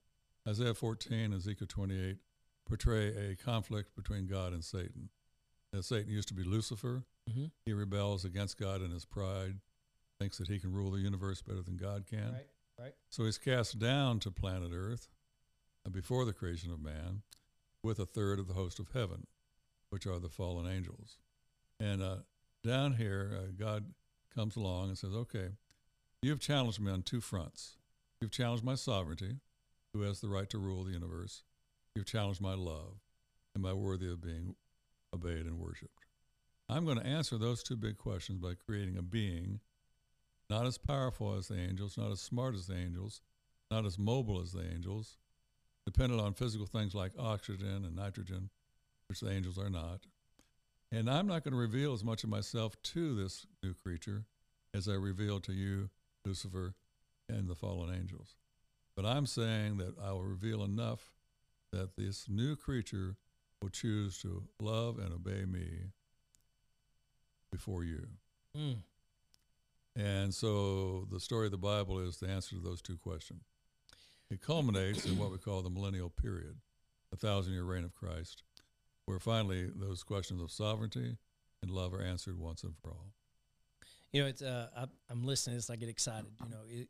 [0.45, 2.17] Isaiah 14, and Ezekiel 28
[2.65, 5.09] portray a conflict between God and Satan.
[5.71, 7.05] That Satan used to be Lucifer.
[7.29, 7.45] Mm-hmm.
[7.65, 9.61] He rebels against God in his pride,
[10.19, 12.33] thinks that he can rule the universe better than God can.
[12.33, 12.49] Right.
[12.77, 12.95] Right.
[13.09, 15.07] So he's cast down to planet Earth
[15.85, 17.21] uh, before the creation of man
[17.83, 19.27] with a third of the host of heaven,
[19.89, 21.17] which are the fallen angels.
[21.79, 22.17] And uh,
[22.63, 23.93] down here, uh, God
[24.33, 25.49] comes along and says, Okay,
[26.21, 27.77] you've challenged me on two fronts.
[28.19, 29.37] You've challenged my sovereignty,
[29.93, 31.43] who has the right to rule the universe.
[31.95, 32.99] You've challenged my love.
[33.55, 34.55] Am I worthy of being
[35.13, 36.05] obeyed and worshiped?
[36.69, 39.59] I'm going to answer those two big questions by creating a being
[40.49, 43.21] not as powerful as the angels, not as smart as the angels,
[43.69, 45.17] not as mobile as the angels,
[45.91, 48.49] dependent on physical things like oxygen and nitrogen,
[49.07, 50.01] which the angels are not.
[50.91, 54.25] And I'm not going to reveal as much of myself to this new creature
[54.73, 55.89] as I revealed to you,
[56.25, 56.75] Lucifer,
[57.29, 58.35] and the fallen angels.
[58.95, 61.11] But I'm saying that I will reveal enough
[61.71, 63.15] that this new creature
[63.61, 65.91] will choose to love and obey me
[67.51, 68.07] before you.
[68.57, 68.77] Mm.
[69.95, 73.43] And so the story of the Bible is the answer to those two questions.
[74.31, 76.55] It culminates in what we call the millennial period,
[77.11, 78.43] the thousand year reign of Christ.
[79.05, 81.17] where finally those questions of sovereignty
[81.61, 83.11] and love are answered once and for all.
[84.13, 86.31] You know, it's uh, I, I'm listening to this, I get excited.
[86.43, 86.87] You know, it,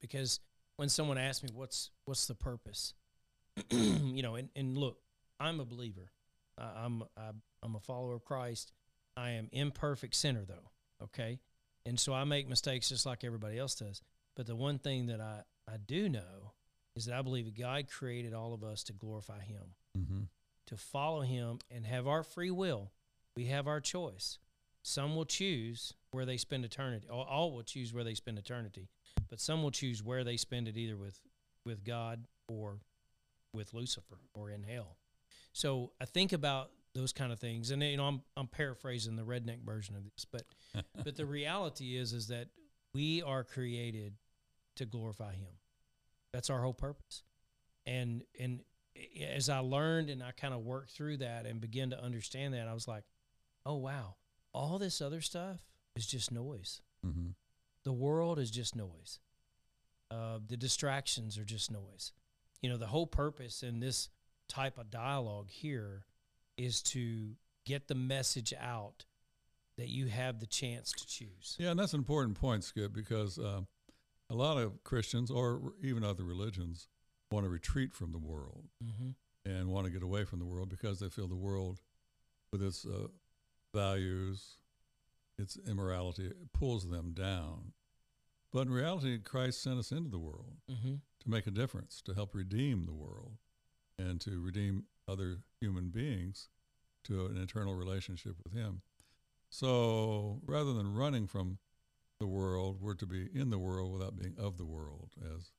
[0.00, 0.40] because
[0.76, 2.94] when someone asks me what's what's the purpose,
[3.70, 4.98] you know, and, and look,
[5.38, 6.10] I'm a believer.
[6.58, 7.30] I'm I,
[7.62, 8.72] I'm a follower of Christ.
[9.16, 10.70] I am imperfect sinner though.
[11.04, 11.38] Okay,
[11.86, 14.02] and so I make mistakes just like everybody else does.
[14.34, 16.52] But the one thing that I I do know
[17.00, 20.20] is that I believe that God created all of us to glorify Him, Mm-hmm.
[20.66, 22.92] to follow Him, and have our free will.
[23.36, 24.38] We have our choice.
[24.82, 27.08] Some will choose where they spend eternity.
[27.10, 28.88] All, all will choose where they spend eternity,
[29.28, 31.20] but some will choose where they spend it, either with
[31.66, 32.78] with God or
[33.52, 34.96] with Lucifer or in hell.
[35.52, 39.22] So I think about those kind of things, and you know, I'm I'm paraphrasing the
[39.24, 40.44] redneck version of this, but
[41.04, 42.48] but the reality is is that
[42.94, 44.14] we are created
[44.76, 45.52] to glorify Him.
[46.32, 47.22] That's our whole purpose,
[47.86, 48.60] and and
[49.34, 52.68] as I learned and I kind of worked through that and began to understand that,
[52.68, 53.04] I was like,
[53.64, 54.16] oh wow,
[54.52, 55.58] all this other stuff
[55.96, 56.82] is just noise.
[57.06, 57.30] Mm-hmm.
[57.84, 59.18] The world is just noise.
[60.10, 62.12] Uh, the distractions are just noise.
[62.62, 64.08] You know, the whole purpose in this
[64.48, 66.04] type of dialogue here
[66.56, 69.04] is to get the message out
[69.78, 71.56] that you have the chance to choose.
[71.58, 73.60] Yeah, and that's an important point, Skip, because uh,
[74.30, 76.88] a lot of Christians or even other religions
[77.32, 79.10] want to retreat from the world Mm-hmm.
[79.50, 81.80] and want to get away from the world because they feel the world,
[82.52, 83.08] with its uh,
[83.74, 84.56] values,
[85.38, 87.72] its immorality, pulls them down.
[88.52, 90.94] But in reality, Christ sent us into the world Mm-hmm.
[91.20, 93.36] to make a difference, to help redeem the world,
[93.98, 96.48] and to redeem other human beings
[97.04, 98.82] to an eternal relationship with Him.
[99.48, 101.58] So rather than running from
[102.20, 105.50] the world, we're to be in the world without being of the world, as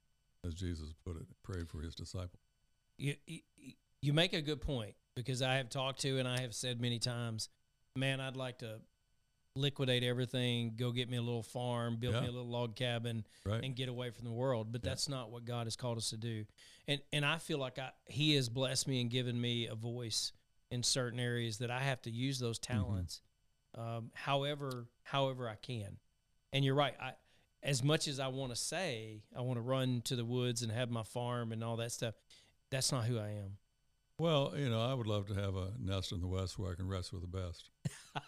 [0.46, 2.42] as Jesus put it, prayed for His disciples.
[2.98, 3.16] You,
[4.02, 6.98] you make a good point because I have talked to and I have said many
[7.00, 7.50] times,
[7.96, 8.80] man, I'd like to
[9.56, 13.64] liquidate everything, go get me a little farm, build me a little log cabin, Right?
[13.64, 14.72] and get away from the world.
[14.72, 14.92] But Yeah.
[14.92, 16.46] that's not what God has called us to do.
[16.88, 20.32] And and I feel like I He has blessed me and given me a voice
[20.72, 23.22] in certain areas that I have to use those talents,
[23.76, 25.98] um, however however I can.
[26.54, 26.94] And you're right.
[27.02, 27.14] I
[27.64, 30.72] as much as I want to say I want to run to the woods and
[30.72, 32.16] have my farm and all that stuff,
[32.70, 33.58] that's not who I am.
[34.18, 36.76] well, you know, I would love to have a nest in the West where I
[36.76, 37.70] can rest with the best.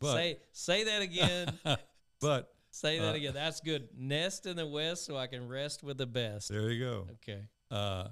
[0.00, 1.58] But say say that again.
[2.20, 3.34] but say that uh, again.
[3.34, 3.88] That's good.
[3.96, 6.48] Nest in the west so I can rest with the best.
[6.50, 7.06] there you go.
[7.22, 7.42] Okay.
[7.70, 8.08] Uh,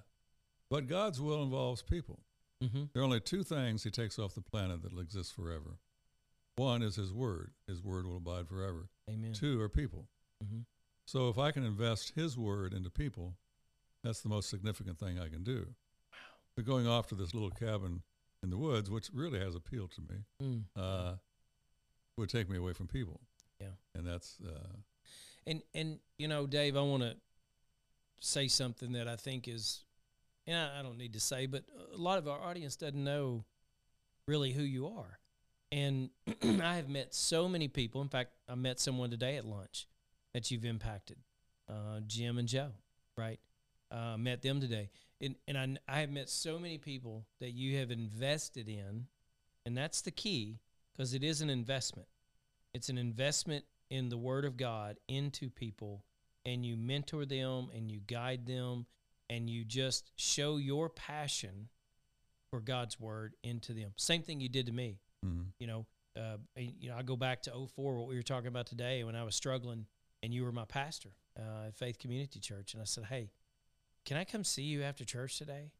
[0.71, 2.21] but God's will involves people.
[2.63, 2.85] Mm-hmm.
[2.93, 5.79] There are only two things he takes off the planet that will exist forever.
[6.57, 7.53] One is his word.
[7.67, 8.89] His word will abide forever.
[9.11, 9.33] Amen.
[9.33, 10.09] Two are people.
[10.45, 10.65] Mhm.
[11.07, 13.37] So if I can invest his word into people,
[14.03, 15.75] that's the most significant thing I can do.
[16.57, 18.03] But going off to this little cabin
[18.43, 20.65] in the woods, which really has appealed to me, Mm.
[20.77, 21.17] uh,
[22.17, 23.21] would take me away from people.
[23.61, 23.75] Yeah.
[23.95, 24.77] And that's, uh,
[25.47, 27.21] And and you know, Dave, I want to
[28.21, 29.85] say something that I think is,
[30.47, 33.45] and I, I don't need to say, but a lot of our audience doesn't know
[34.29, 35.19] really who you are.
[35.73, 36.11] And
[36.63, 38.03] I have met so many people.
[38.03, 39.89] In fact, I met someone today at lunch
[40.35, 41.17] that you've impacted,
[41.69, 42.73] uh, Jim and Joe,
[43.17, 43.41] right?
[43.91, 47.79] Uh, met them today, and and I, I have met so many people that you
[47.79, 49.07] have invested in,
[49.67, 50.61] and that's the key
[50.93, 52.09] because it is an investment.
[52.75, 56.05] It's an investment in the Word of God into people,
[56.47, 58.87] and you mentor them and you guide them,
[59.29, 61.69] and you just show your passion
[62.51, 63.93] for God's Word into them.
[63.97, 64.99] Same thing you did to me.
[65.25, 65.47] Mhm.
[65.59, 68.49] You know, uh, and, you know, I go back to 04, what we were talking
[68.49, 69.87] about today, when I was struggling,
[70.23, 73.31] and you were my pastor uh, at Faith Community Church, and I said, "Hey,
[74.05, 75.71] can I come see you after church today?"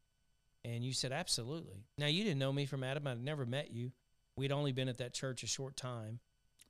[0.65, 3.91] And you said, "Absolutely." Now you didn't know me from Adam; I'd never met you.
[4.35, 6.19] We'd only been at that church a short time.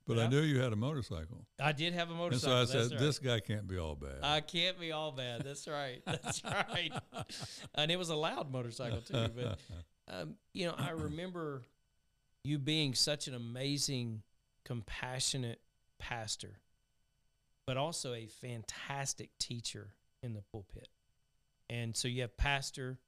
[0.06, 1.46] but I knew you had a motorcycle.
[1.58, 2.50] I did have a And motorcycle.
[2.50, 3.00] so I that's said, right.
[3.00, 4.18] this guy can't be all bad.
[4.22, 5.42] I can't be all bad.
[5.42, 6.02] That's right.
[6.06, 6.92] That's right.
[7.74, 9.28] and it was a loud motorcycle too.
[9.34, 9.58] But
[10.08, 11.62] um, you know, I remember
[12.44, 14.22] you being such an amazing,
[14.64, 15.60] compassionate
[15.98, 16.60] pastor,
[17.66, 20.88] but also a fantastic teacher in the pulpit.
[21.70, 22.98] And so you have pastor,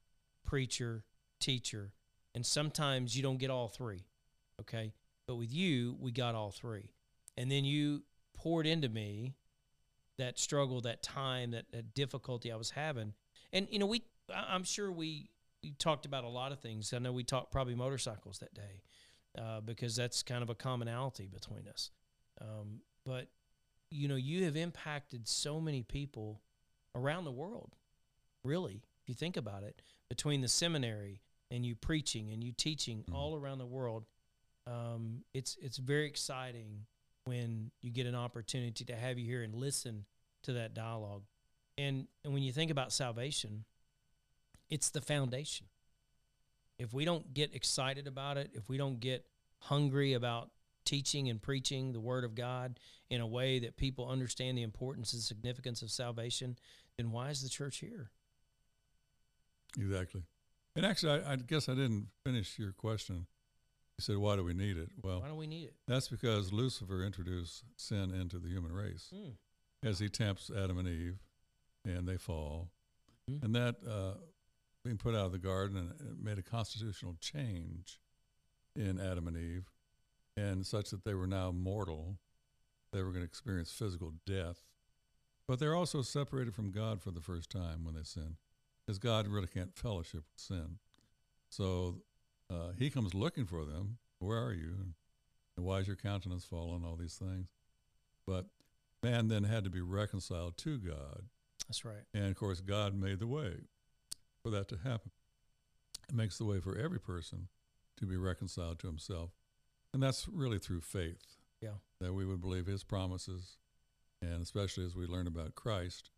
[0.43, 1.03] preacher,
[1.39, 1.91] teacher,
[2.33, 4.05] and sometimes you don't get all three.
[4.59, 4.93] Okay.
[5.27, 6.89] But with you, we got all three.
[7.37, 8.03] And then you
[8.35, 9.35] poured into me
[10.17, 13.13] that struggle, that time, that, that difficulty I was having.
[13.53, 14.01] And, you know, we,
[14.33, 15.29] I'm sure we,
[15.61, 16.91] we talked about a lot of things.
[16.93, 18.81] I know we talked probably motorcycles that day
[19.37, 21.91] uh, because that's kind of a commonality between us.
[22.41, 23.27] Um, but,
[23.89, 26.41] you know, you have impacted so many people
[26.95, 27.75] around the world,
[28.43, 33.03] really, if you think about it, between the seminary, and you preaching and you teaching
[33.03, 33.13] Mhm.
[33.13, 34.05] all around the world.
[34.65, 36.85] Um, it's it's very exciting
[37.23, 40.05] when you get an opportunity to have you here and listen
[40.43, 41.25] to that dialogue.
[41.77, 43.63] And and when you think about salvation,
[44.69, 45.67] it's the foundation.
[46.79, 49.25] If we don't get excited about it, if we don't get
[49.59, 50.51] hungry about
[50.85, 55.13] teaching and preaching the word of God in a way that people understand the importance
[55.13, 56.57] and significance of salvation,
[56.97, 58.11] then why is the church here?
[59.77, 60.23] Exactly.
[60.75, 63.25] And actually, I, I guess I didn't finish your question.
[63.97, 65.75] You said, "Why do we need it?" Well, Why do we need it?
[65.87, 69.33] that's because Lucifer introduced sin into the human race Mm.
[69.83, 71.17] as he tempts Adam and Eve,
[71.83, 72.69] and they fall,
[73.29, 73.43] Mhm.
[73.43, 74.17] and that uh,
[74.87, 77.99] being put out of the garden and made a constitutional change
[78.73, 79.69] in Adam and Eve,
[80.37, 82.17] and such that they were now mortal.
[82.93, 84.63] They were going to experience physical death,
[85.45, 88.37] but they're also separated from God for the first time when they sin,
[88.85, 90.77] because God really can't fellowship with sin.
[91.49, 91.97] So
[92.49, 93.97] uh, He comes looking for them.
[94.19, 94.73] Where are you?
[95.57, 96.85] And why is your countenance fallen?
[96.85, 97.51] All these things.
[98.25, 98.45] But
[99.03, 101.23] man then had to be reconciled to God.
[101.67, 102.05] That's right.
[102.13, 103.55] And of course, God made the way
[104.47, 105.11] for that to happen.
[106.09, 107.49] It makes the way for every person
[107.97, 109.31] to be reconciled to himself.
[109.93, 111.35] And that's really through faith.
[111.61, 111.79] Yeah.
[111.99, 113.57] That we would believe his promises.
[114.21, 116.11] And especially as we learn about Christ,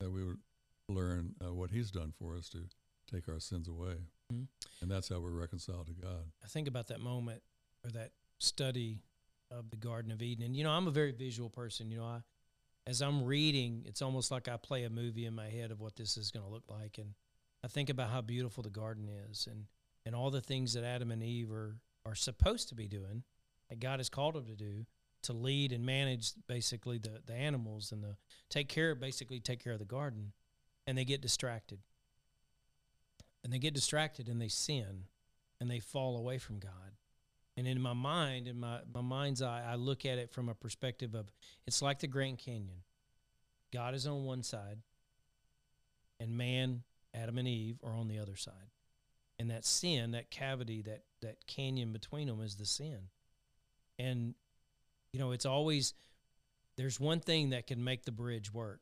[0.00, 0.38] that we would
[0.88, 2.64] learn uh, what he's done for us to
[3.10, 3.94] take our sins away.
[4.32, 4.48] Mhm.
[4.80, 6.32] And that's how we're reconciled to God.
[6.42, 7.42] I think about that moment
[7.84, 9.02] or that study
[9.50, 10.44] of the Garden of Eden.
[10.44, 11.90] And you know, I'm a very visual person.
[11.90, 12.22] You know, I
[12.86, 15.94] as I'm reading, it's almost like I play a movie in my head of what
[15.96, 17.14] this is going to look like, and
[17.64, 19.66] I think about how beautiful the garden is, and
[20.06, 23.24] and all the things that Adam and Eve are are supposed to be doing,
[23.68, 24.86] that God has called them to do,
[25.22, 28.16] to lead and manage basically the the animals and the
[28.48, 30.32] take care basically take care of the garden,
[30.86, 31.80] and they get distracted,
[33.42, 35.04] and they get distracted and they sin,
[35.60, 36.72] and they fall away from God.
[37.56, 40.54] And in my mind, in my, my mind's eye, I look at it from a
[40.54, 41.32] perspective of
[41.66, 42.84] it's like the Grand Canyon.
[43.72, 44.78] God is on one side,
[46.20, 48.70] and man, Adam and Eve, are on the other side.
[49.38, 53.08] And that sin, that cavity, that that canyon between them is the sin.
[53.98, 54.34] And
[55.12, 55.94] you know, it's always
[56.76, 58.80] there's one thing that can make the bridge work.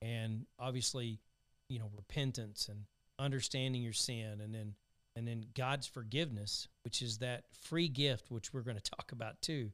[0.00, 1.20] And obviously,
[1.68, 2.84] you know, repentance and
[3.18, 4.74] understanding your sin and then
[5.14, 9.40] and then God's forgiveness, which is that free gift, which we're going to talk about
[9.42, 9.70] too.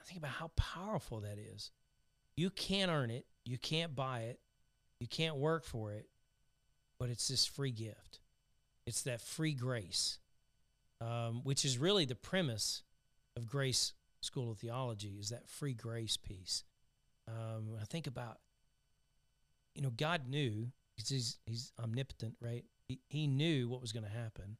[0.00, 1.70] I think about how powerful that is.
[2.36, 4.40] You can't earn it, you can't buy it,
[5.00, 6.08] you can't work for it,
[6.98, 8.20] but it's this free gift.
[8.86, 10.18] It's that free grace,
[11.00, 12.82] um, which is really the premise
[13.36, 16.64] of Grace School of Theology, is that free grace piece.
[17.28, 18.38] Um, I think about,
[19.74, 22.64] you know, God knew because he's he's omnipotent, right?
[22.88, 24.56] He, he knew what was going to happen.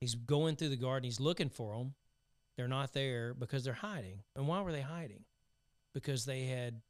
[0.00, 1.04] He's going through the garden.
[1.04, 1.94] He's looking for them.
[2.56, 4.20] They're not there because they're hiding.
[4.34, 5.24] And why were they hiding?
[5.94, 6.80] Because they had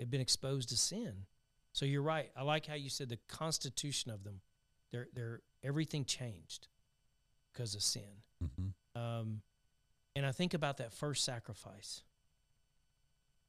[0.00, 1.26] had been exposed to sin.
[1.72, 2.30] So you're right.
[2.36, 4.40] I like how you said the constitution of them.
[4.92, 6.68] They're they're everything changed
[7.52, 8.22] because of sin.
[8.42, 9.00] Mm-hmm.
[9.00, 9.42] Um,
[10.16, 12.02] and I think about that first sacrifice.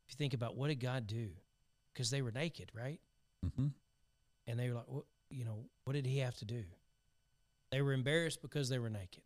[0.07, 1.29] If you think about what did God do?
[1.93, 2.99] Because they were naked, right?
[3.45, 3.67] Mm-hmm.
[4.45, 6.63] and they were like, what, you know, what did he have to do?
[7.71, 9.23] They were embarrassed because they were naked.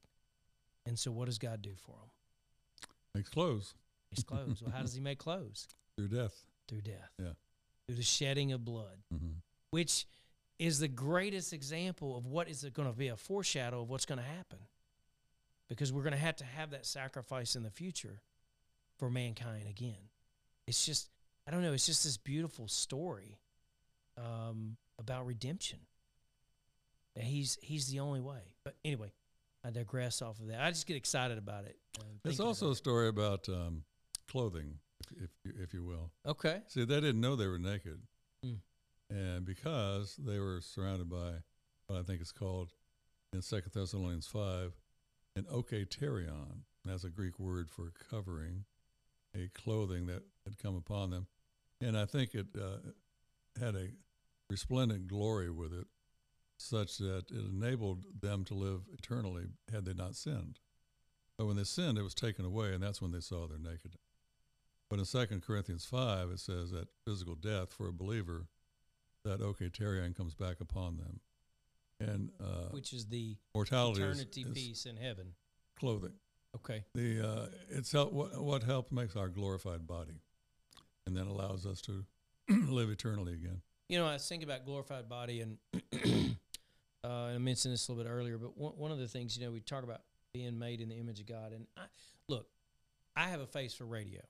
[0.85, 2.89] And so, what does God do for them?
[3.13, 3.73] Makes clothes
[4.09, 4.61] His clothes.
[4.61, 5.67] well, how does he make clothes?
[5.97, 6.45] through death.
[6.69, 7.09] Through death.
[7.19, 7.33] Yeah.
[7.87, 9.33] Through the shedding of blood, Mm-hmm.
[9.71, 10.05] which
[10.57, 14.19] is the greatest example of what is going to be a foreshadow of what's going
[14.19, 14.59] to happen.
[15.67, 18.21] Because we're going to have to have that sacrifice in the future
[18.97, 20.09] for mankind again.
[20.67, 21.09] It's just,
[21.47, 23.37] I don't know, it's just this beautiful story
[24.17, 25.79] um, about redemption.
[27.15, 28.41] That he's he's the only way.
[28.63, 29.11] But anyway,
[29.63, 30.61] I digress off of that.
[30.61, 31.77] I just get excited about it.
[31.99, 33.83] uh, It's also a story about um,
[34.29, 36.11] clothing, if, if, you- if you will.
[36.25, 36.61] okay.
[36.67, 38.01] See, they didn't know they were naked.
[38.45, 38.59] Mm.
[39.09, 41.43] And because they were surrounded by
[41.87, 42.73] what I think is called
[43.33, 44.73] in Second Thessalonians 5
[45.35, 46.61] an oiketerion.
[46.85, 48.63] That's a Greek word for covering,
[49.35, 51.27] a clothing that had come upon them.
[51.81, 52.77] And I think it uh,
[53.59, 53.89] had a
[54.49, 55.87] resplendent glory with it,
[56.57, 60.59] such that it enabled them to live eternally had they not sinned.
[61.37, 63.99] But when they sinned, it was taken away, and that's when they saw their nakedness.
[64.95, 68.47] But in 2 Corinthians 5, it says that physical death for a believer,
[69.25, 71.19] that oiketerion comes back upon them.
[71.99, 75.33] And uh, Which is the mortality is, eternity is peace in heaven.
[75.77, 76.13] clothing.
[76.55, 76.85] Okay.
[76.93, 80.21] The uh, it's help, what, what help makes our glorified body,
[81.05, 82.05] and then allows us to
[82.49, 83.61] live eternally again.
[83.89, 85.57] You know, I was thinking about glorified body, and
[87.05, 89.45] Uh, I mentioned this a little bit earlier, but one, one of the things, you
[89.45, 90.01] know, we talk about
[90.33, 91.51] being made in the image of God.
[91.53, 91.83] And I,
[92.27, 92.47] look,
[93.15, 94.21] I have a face for radio,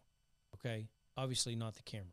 [0.66, 0.88] okay?
[1.18, 2.08] Obviously, not the camera.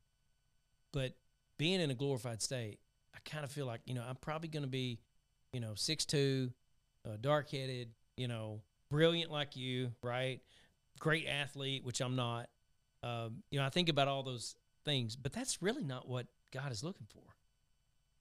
[0.92, 1.14] But
[1.58, 2.78] being in a glorified state,
[3.14, 5.00] I kind of feel like, you know, I'm probably going to be,
[5.52, 6.52] you know, 6'2,
[7.06, 10.40] uh, dark headed, you know, brilliant like you, right?
[10.98, 12.48] Great athlete, which I'm not.
[13.02, 16.70] Um, you know, I think about all those things, but that's really not what God
[16.70, 17.22] is looking for.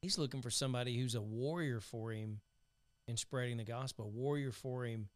[0.01, 2.39] He's looking for somebody who's a warrior for him
[3.07, 5.09] in spreading the gospel, warrior for him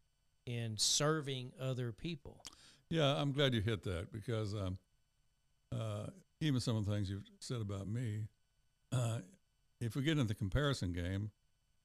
[0.46, 2.40] in serving other people.
[2.88, 4.78] Yeah, I'm glad you hit that because um,
[5.72, 6.06] uh,
[6.40, 8.24] even some of the things you've said about me,
[8.92, 9.18] uh,
[9.80, 11.30] if we get into the comparison game,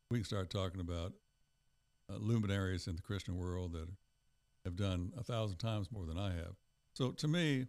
[0.10, 1.14] we can start talking about
[2.10, 3.88] uh, luminaries in the Christian world that
[4.66, 6.56] have done a thousand times more than I have.
[6.94, 7.68] So to me,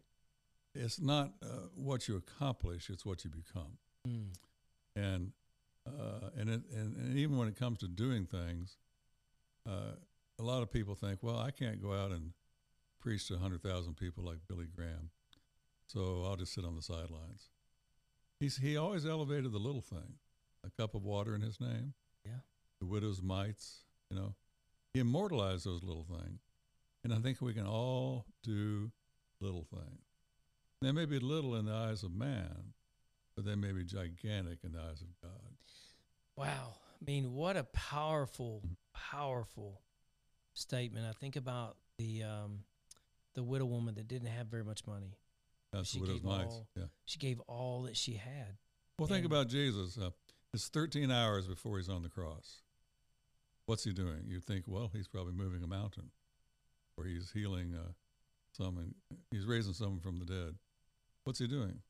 [0.74, 3.78] it's not uh, what you accomplish; it's what you become.
[4.06, 4.28] Mm.
[4.96, 5.32] And
[5.86, 8.76] uh, and, it, and and even when it comes to doing things,
[9.68, 9.96] uh,
[10.38, 12.32] a lot of people think, well, I can't go out and
[13.00, 15.10] preach to hundred thousand people like Billy Graham,
[15.92, 17.50] so I'll just sit on the sidelines.
[18.40, 20.14] He's he always elevated the little thing,
[20.64, 22.40] a cup of water in his name, Yeah.
[22.80, 24.34] the widow's mites, you know,
[24.94, 26.40] he immortalized those little things,
[27.04, 28.90] and I think we can all do
[29.40, 30.02] little things.
[30.80, 32.72] They may be little in the eyes of man,
[33.36, 35.52] but they may be gigantic in the eyes of God.
[36.36, 36.74] Wow.
[37.00, 38.62] I mean, what a powerful,
[38.94, 39.80] powerful
[40.54, 41.06] statement.
[41.06, 42.64] I think about the um,
[43.34, 45.16] the widow woman that didn't have very much money.
[45.72, 46.84] That's She widow's gave all- Yeah.
[47.06, 48.58] She gave all that she had.
[48.98, 49.96] Well, think And- about Jesus.
[49.98, 50.10] Uh,
[50.52, 52.62] it's 13 hours before he's on the cross.
[53.66, 54.24] What's he doing?
[54.26, 56.10] You'd think, well, he's probably moving a mountain,
[56.96, 57.92] or he's healing uh,
[58.52, 58.94] someone.
[59.30, 60.58] He's raising someone from the dead.
[61.24, 61.80] What's he doing?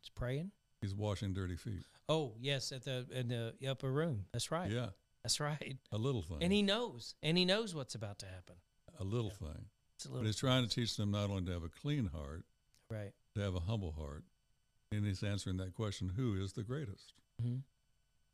[0.00, 0.52] He's praying.
[0.80, 1.82] He's washing dirty feet.
[2.08, 4.26] Oh yes, at the in the upper room.
[4.32, 4.70] That's right.
[4.70, 4.90] Yeah,
[5.24, 5.76] That's right.
[5.90, 6.38] a little thing.
[6.40, 8.54] And he knows, and he knows what's about to happen.
[9.00, 9.66] a little thing.
[9.96, 10.22] It's a little.
[10.22, 12.44] But he's trying to teach them not only to have a clean heart,
[12.90, 13.12] right.
[13.34, 14.24] to have a humble heart.
[14.92, 17.12] And he's answering that question who is the greatest?
[17.40, 17.56] hmm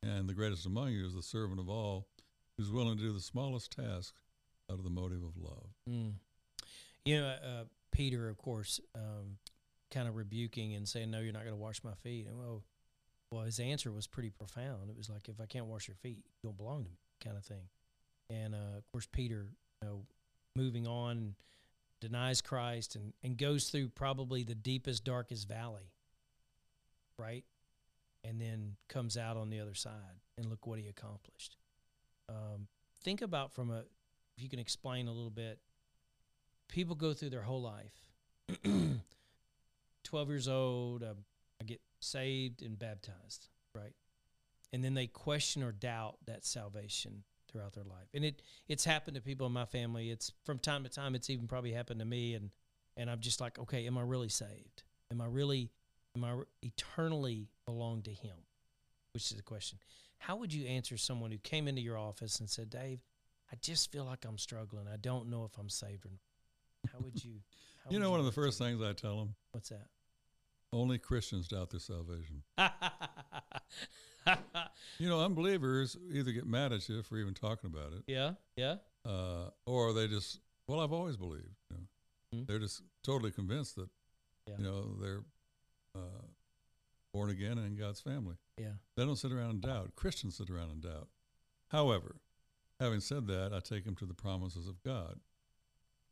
[0.03, 2.07] And the greatest among you is the servant of all
[2.57, 4.15] who's willing to do the smallest task
[4.71, 5.67] out of the motive of love.
[5.89, 6.13] Mm.
[7.05, 9.39] You know, uh, Peter, of course, um,
[9.91, 12.63] kind of rebuking and saying, "No, you're not going to wash my feet." And well,
[13.31, 14.89] well, his answer was pretty profound.
[14.89, 17.37] It was like, "If I can't wash your feet, you don't belong to me," kind
[17.37, 17.69] of thing.
[18.31, 19.49] And uh, of course, Peter,
[19.83, 20.07] you know,
[20.57, 21.35] moving on,
[22.05, 25.93] denies Christ and and goes through probably the deepest, darkest valley,
[27.19, 27.45] right?
[28.23, 31.57] And then comes out on the other side, and look what he accomplished.
[32.29, 32.69] Um,
[33.03, 33.81] think about from a,
[34.37, 35.59] if you can explain a little bit
[36.69, 38.11] people go through their whole life
[40.05, 41.19] 12 years old um,
[41.61, 43.95] i get saved and baptized right
[44.73, 47.23] and then they question or doubt that salvation
[47.55, 48.09] throughout their life.
[48.13, 50.11] And it it's happened to people in my family.
[50.11, 52.35] It's from time to time it's even probably happened to me.
[52.35, 52.51] And
[52.97, 54.83] and i'm just like okay am i really saved?
[55.11, 55.71] Am i really
[56.17, 58.37] am i eternally belong to him?
[59.13, 59.79] Which is the question.
[60.19, 63.01] How would you answer someone who came into your office and said dave
[63.53, 64.87] i just feel like i'm struggling.
[64.93, 66.93] I don't know if i'm saved or not.
[66.93, 67.35] How would you
[67.85, 69.87] how you would know, one of the first things I tell them what's that?
[70.73, 72.43] Only Christians doubt their salvation.
[74.99, 78.77] You know, unbelievers either get mad at you for even talking about it, yeah, yeah.
[79.05, 81.55] uh, or they just, well, I've always believed.
[81.71, 81.83] You know,
[82.43, 82.47] Mhm.
[82.47, 83.89] they're just totally convinced that,
[84.47, 84.55] Yeah.
[84.59, 85.25] you know, they're
[85.97, 86.23] uh,
[87.13, 88.37] born again and in God's family.
[88.57, 88.75] Yeah.
[88.97, 89.95] They don't sit around and doubt.
[89.97, 91.09] Christians sit around and doubt.
[91.69, 92.17] However,
[92.81, 95.21] having said that, I take them to the promises of God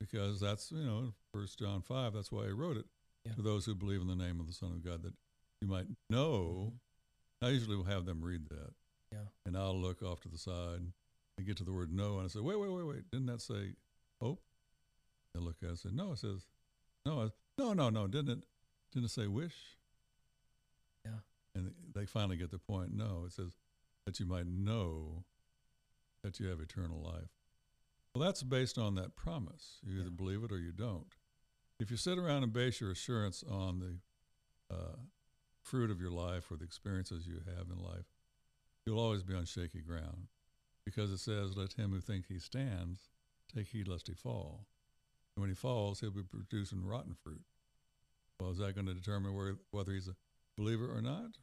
[0.00, 2.86] because that's, you know, First John 5, that's why he wrote it
[3.24, 3.34] Yeah.
[3.34, 5.14] to those who believe in the name of the Son of God, that
[5.60, 6.72] you might know.
[7.43, 8.72] I usually will have them read that.
[9.12, 9.18] Yeah.
[9.47, 10.80] And I'll look off to the side
[11.36, 13.11] and get to the word no, and I say, wait, wait, wait, wait.
[13.11, 13.74] Didn't that say
[14.20, 14.43] hope?
[15.34, 16.47] They look at it and say, no, it says,
[17.05, 18.07] no, I- no, no, no.
[18.07, 18.45] Didn't it,
[18.93, 19.55] didn't it say wish?
[21.05, 21.18] Yeah.
[21.55, 22.95] And they finally get the point.
[22.95, 23.53] No, it says
[24.07, 25.24] that you might know
[26.22, 27.28] that you have eternal life.
[28.14, 29.78] Well, that's based on that promise.
[29.82, 30.16] You either Yeah.
[30.16, 31.14] believe it or you don't.
[31.80, 34.97] If you sit around and base your assurance on the uh,
[35.62, 38.06] fruit of your life or the experiences you have in life,
[38.86, 40.26] you'll always be on shaky ground
[40.84, 43.08] because it says, Let him who thinks he stands
[43.54, 44.66] take heed lest he fall.
[45.36, 47.42] And when he falls, he'll be producing rotten fruit.
[48.40, 50.16] Well, is that going to determine where, whether he's a
[50.58, 51.38] believer or not?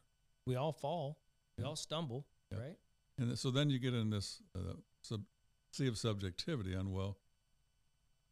[0.46, 1.18] We all fall.
[1.56, 1.68] We Yeah.
[1.70, 2.58] all stumble, Yeah.
[2.58, 2.78] right?
[3.18, 5.24] And so then you get in this uh, sub-
[5.72, 7.18] sea of subjectivity on, well,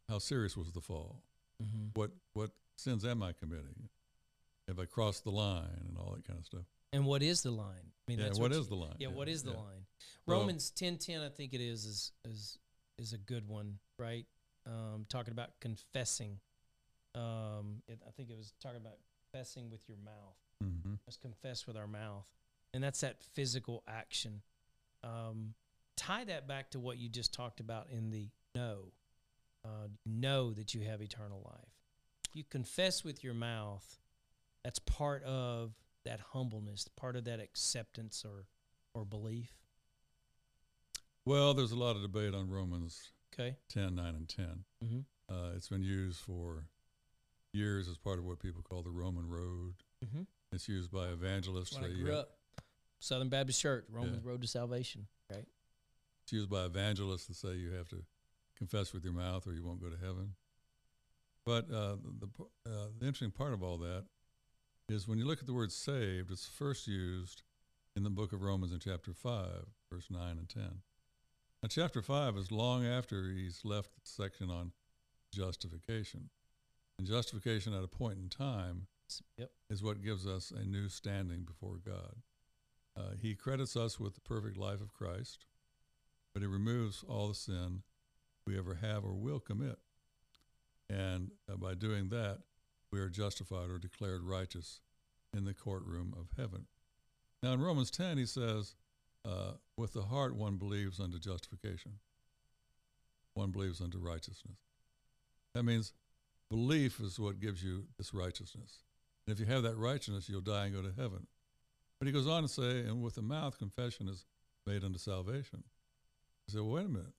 [0.07, 1.23] how serious was the fall?
[1.61, 1.87] Mm-hmm.
[1.93, 3.89] What what sins am I committing?
[4.69, 6.63] Have I crossed the line and all that kind of stuff?
[6.93, 7.75] And what is the line?
[7.81, 8.95] I mean, yeah, that's what you- the line?
[8.99, 9.57] Yeah, what is the yeah.
[9.57, 9.85] line?
[10.25, 12.57] Well- Romans ten ten, I think it is, is is
[12.97, 14.25] is a good one, right?
[14.65, 16.39] Um, talking about confessing.
[17.15, 18.97] Um, it, I think it was talking about
[19.31, 20.37] confessing with your mouth.
[20.63, 20.95] Mm-hmm.
[21.07, 22.29] Let's confess with our mouth,
[22.73, 24.41] and that's that physical action.
[25.03, 25.55] Um,
[25.97, 28.93] tie that back to what you just talked about in the know.
[29.65, 31.73] Uh, know that you have eternal life.
[32.33, 33.99] You confess with your mouth.
[34.63, 35.73] That's part of
[36.05, 38.45] that humbleness, part of that acceptance or
[38.93, 39.53] or belief.
[41.25, 43.55] Well, there's a lot of debate on Romans Okay.
[43.69, 44.63] 10, 9, and 10.
[44.83, 44.99] Mm-hmm.
[45.33, 46.65] Uh, it's been used for
[47.53, 49.75] years as part of what people call the Roman road.
[50.03, 50.23] Mm-hmm.
[50.51, 51.73] It's used by evangelists.
[51.79, 52.31] When I grew up,
[52.99, 54.19] Southern Baptist Church, Roman Yeah.
[54.23, 55.07] Road to Salvation.
[55.31, 55.45] Right.
[56.23, 58.03] It's used by evangelists to say you have to
[58.57, 60.33] confess with your mouth or you won't go to heaven.
[61.45, 62.27] But uh, the,
[62.65, 64.05] uh, the interesting part of all that
[64.89, 67.43] is when you look at the word saved, it's first used
[67.95, 69.45] in the book of Romans in chapter 5,
[69.91, 70.63] verse 9 and 10.
[71.61, 74.71] Now, chapter 5 is long after he's left the section on
[75.33, 76.29] justification.
[76.97, 78.87] And justification at a point in time
[79.37, 79.51] Yep.
[79.69, 82.15] is what gives us a new standing before God.
[82.95, 85.45] Uh, he credits us with the perfect life of Christ,
[86.33, 87.83] but he removes all the sin
[88.45, 89.79] we ever have or will commit.
[90.89, 92.39] And uh, by doing that,
[92.91, 94.81] we are justified or declared righteous
[95.35, 96.65] in the courtroom of heaven.
[97.43, 98.75] Now, in Romans 10, he says,
[99.25, 101.93] uh, with the heart one believes unto justification,
[103.33, 104.57] one believes unto righteousness.
[105.53, 105.93] That means
[106.49, 108.79] belief is what gives you this righteousness.
[109.25, 111.27] And if you have that righteousness, you'll die and go to heaven.
[111.99, 114.25] But he goes on to say, and with the mouth, confession is
[114.65, 115.63] made unto salvation.
[116.47, 117.13] I say, well, wait a minute.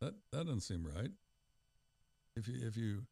[0.00, 1.10] That, that doesn't seem right.
[2.36, 3.02] If you, if you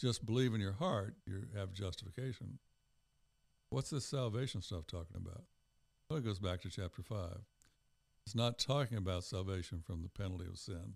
[0.00, 2.58] just believe in your heart, you have justification.
[3.70, 5.44] What's this salvation stuff talking about?
[6.08, 7.18] Well, it goes back to chapter 5.
[8.26, 10.94] It's not talking about salvation from the penalty of sin.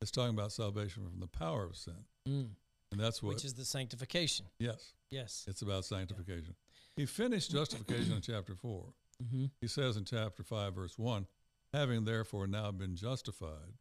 [0.00, 2.04] It's talking about salvation from the power of sin.
[2.28, 2.48] Mm.
[2.92, 4.46] And that's what, Which is the sanctification.
[4.58, 5.44] yes, Yes.
[5.48, 6.54] it's about sanctification.
[6.96, 8.84] He finished justification in chapter 4.
[9.22, 9.46] Mm-hmm.
[9.60, 11.26] He says in chapter 5, verse 1
[11.74, 13.74] having therefore now been justified,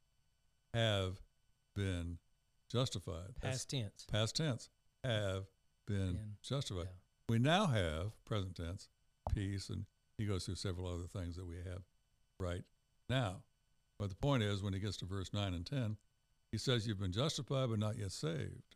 [0.74, 1.22] have
[1.76, 2.18] been
[2.72, 3.30] justified.
[3.42, 4.06] That's Past tense.
[4.12, 4.70] past tense,
[5.04, 5.44] have
[5.88, 6.86] been Been, justified.
[6.86, 7.00] yeah.
[7.30, 8.88] We now have, present tense,
[9.34, 9.86] peace, and
[10.18, 11.82] he goes through several other things that we have
[12.40, 12.64] right
[13.10, 13.44] now.
[14.00, 15.98] But the point is, when he gets to verse 9 and 10,
[16.52, 18.76] he says, You've been justified, but not yet saved.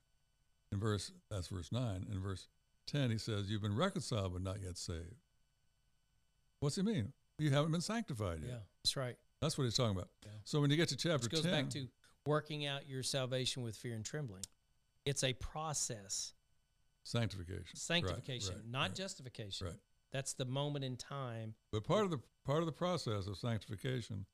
[0.71, 2.07] In verse, that's verse 9.
[2.11, 2.47] In verse
[2.87, 5.15] 10, he says, You've been reconciled, but not yet saved.
[6.59, 7.13] What's he mean?
[7.37, 8.49] You haven't been sanctified yet.
[8.49, 8.57] Yeah.
[8.83, 9.15] That's right.
[9.41, 10.09] That's what he's talking about.
[10.25, 10.31] Yeah.
[10.43, 11.87] So when you get to chapter Which goes 10, back to
[12.29, 14.43] working out your salvation with fear and trembling.
[15.05, 16.33] It's a process.
[17.03, 17.63] sanctification.
[17.73, 18.95] Right, Sanctification, right, not right.
[18.95, 19.67] justification.
[19.67, 19.75] Right.
[20.11, 21.55] That's the moment in time.
[21.71, 24.25] But part of the part of the process of sanctification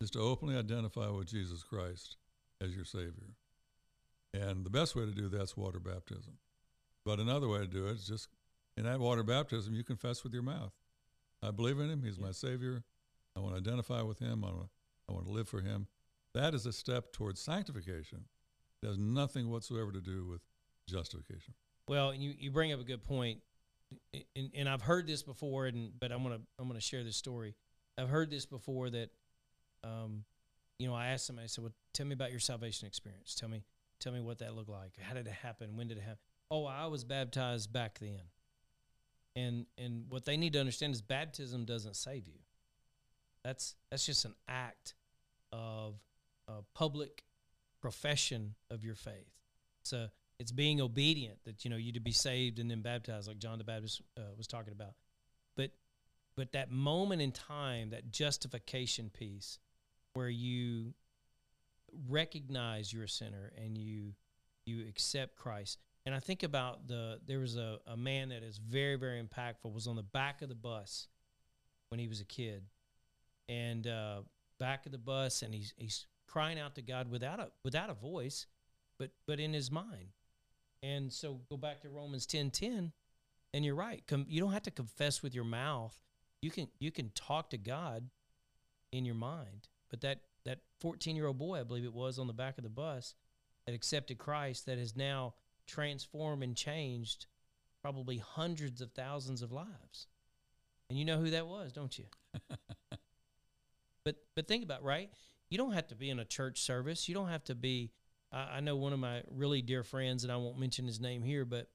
[0.00, 2.16] is to openly identify with Jesus Christ
[2.60, 3.34] as your Savior.
[4.34, 6.38] And the best way to do that's water baptism.
[7.04, 8.28] But another way to do it is just
[8.76, 10.72] in that water baptism you confess with your mouth.
[11.42, 12.26] I believe in him, he's Yeah.
[12.26, 12.84] my Savior.
[13.36, 14.68] I want to identify with him, I want to,
[15.08, 15.86] I want to live for him.
[16.34, 18.24] That is a step towards sanctification.
[18.82, 20.40] It has nothing whatsoever to do with
[20.88, 21.54] justification.
[21.88, 23.40] Well, you, you bring up a good point,
[24.34, 27.54] and, and I've heard this before, and but I'm gonna I'm gonna share this story.
[27.98, 29.10] I've heard this before that,
[29.84, 30.24] um,
[30.78, 33.34] you know, I asked somebody, I said, "Well, tell me about your salvation experience.
[33.34, 33.62] Tell me,
[34.00, 34.92] tell me what that looked like.
[35.00, 35.76] How did it happen?
[35.76, 36.18] When did it happen?
[36.50, 38.22] Oh, I was baptized back then."
[39.36, 42.38] And and what they need to understand is baptism doesn't save you.
[43.44, 44.94] That's that's just an act
[45.52, 45.96] of
[46.58, 47.24] a public
[47.80, 49.30] profession of your faith.
[49.82, 53.38] So it's being obedient that you know you to be saved and then baptized, like
[53.38, 54.94] John the Baptist uh, was talking about.
[55.56, 55.70] But
[56.36, 59.58] but that moment in time, that justification piece,
[60.14, 60.94] where you
[62.08, 64.14] recognize you're a sinner and you
[64.64, 65.78] you accept Christ.
[66.04, 69.72] And I think about the there was a, a man that is very very impactful
[69.72, 71.08] was on the back of the bus
[71.88, 72.64] when he was a kid,
[73.48, 74.22] and uh,
[74.58, 77.94] back of the bus, and he's he's crying out to God without a without a
[77.94, 78.46] voice,
[78.98, 80.08] but but in his mind.
[80.82, 82.92] And so go back to Romans ten ten,
[83.52, 84.02] and you're right.
[84.06, 85.94] Com- you don't have to confess with your mouth.
[86.40, 88.08] You can you can talk to God
[88.90, 89.68] in your mind.
[89.90, 92.64] But that that 14 year old boy, I believe it was, on the back of
[92.64, 93.14] the bus,
[93.66, 95.34] that accepted Christ, that has now
[95.66, 97.26] transformed and changed
[97.80, 100.06] probably hundreds of thousands of lives.
[100.88, 102.04] And you know who that was, don't you?
[104.04, 105.10] but but think about it, right.
[105.52, 107.10] You don't have to be in a church service.
[107.10, 107.90] You don't have to be.
[108.32, 111.22] I, I know one of my really dear friends, and I won't mention his name
[111.22, 111.68] here, but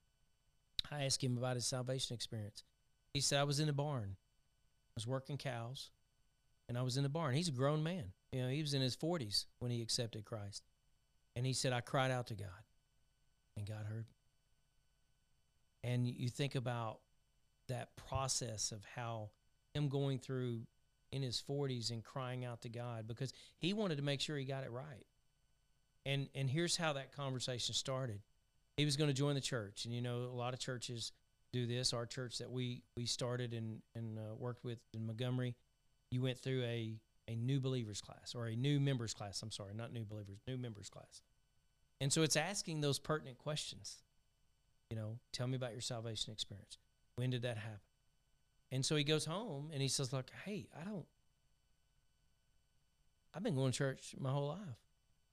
[0.91, 2.63] I asked him about his salvation experience.
[3.13, 5.91] He said I was in the barn, I was working cows,
[6.67, 7.35] and I was in the barn.
[7.35, 8.05] He's a grown man.
[8.31, 10.63] You know, he was in his 40s when he accepted Christ.
[11.35, 12.47] And he said, I cried out to God,
[13.57, 14.07] and God heard.
[15.83, 17.01] And you think about
[17.67, 19.29] that process of how
[19.75, 20.61] him going through
[21.11, 24.45] in his 40s and crying out to God because he wanted to make sure he
[24.45, 25.05] got it right.
[26.05, 28.21] And and here's how that conversation started.
[28.77, 31.11] He was going to join the church, and you know a lot of churches
[31.51, 31.93] do this.
[31.93, 35.55] Our church that we we started and and uh, worked with in Montgomery,
[36.11, 36.95] you went through a
[37.27, 39.41] a new believers class or a new members class.
[39.41, 41.21] I'm sorry, not new believers, new members class.
[41.99, 43.97] And so it's asking those pertinent questions.
[44.89, 46.77] You know, tell me about your salvation experience.
[47.15, 47.86] When did that happen?
[48.71, 51.05] And so he goes home and he says, Look, hey, I don't,
[53.33, 54.79] I've been going to church my whole life,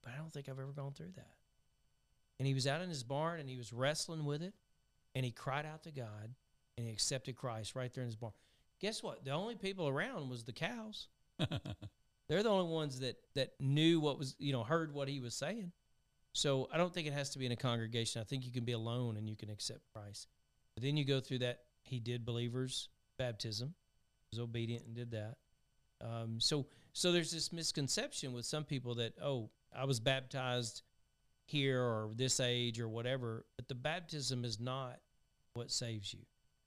[0.03, 1.33] but I don't think I've ever gone through that.
[2.39, 4.53] And he was out in his barn and he was wrestling with it
[5.13, 6.35] and he cried out to God
[6.77, 8.33] and he accepted Christ right there in his barn.
[8.81, 9.23] Guess what?
[9.23, 11.07] The only people around was the cows.
[12.27, 15.33] They're the only ones that that knew what was, you know, heard what he was
[15.33, 15.71] saying.
[16.33, 18.21] So I don't think it has to be in a congregation.
[18.21, 20.27] I think you can be alone and you can accept Christ.
[20.73, 21.61] But then you go through that.
[21.83, 23.73] He did believers baptism,
[24.31, 25.35] was obedient and did that.
[26.01, 30.81] Um, so so there's this misconception with some people that oh I was baptized
[31.45, 34.99] here or this age or whatever, but the baptism is not
[35.53, 36.21] what saves you.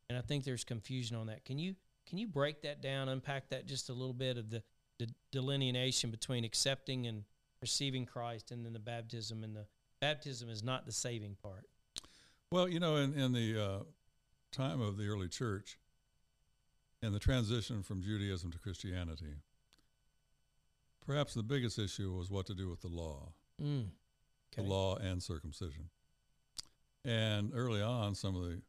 [0.08, 1.44] And I think there's confusion on that.
[1.44, 1.74] Can you
[2.06, 4.62] can you break that down, unpack that just a little bit of the,
[4.98, 7.24] the delineation between accepting and
[7.60, 9.66] receiving Christ and then the baptism and the
[10.00, 11.66] baptism is not the saving part.
[12.50, 13.78] Well, you know, in, in the uh,
[14.52, 15.78] time of the early church
[17.02, 19.34] and the transition from Judaism to Christianity,
[21.04, 23.90] perhaps the biggest issue was what to do with the law, Mm.
[24.56, 25.90] the law and circumcision.
[27.04, 28.62] And early on, some of the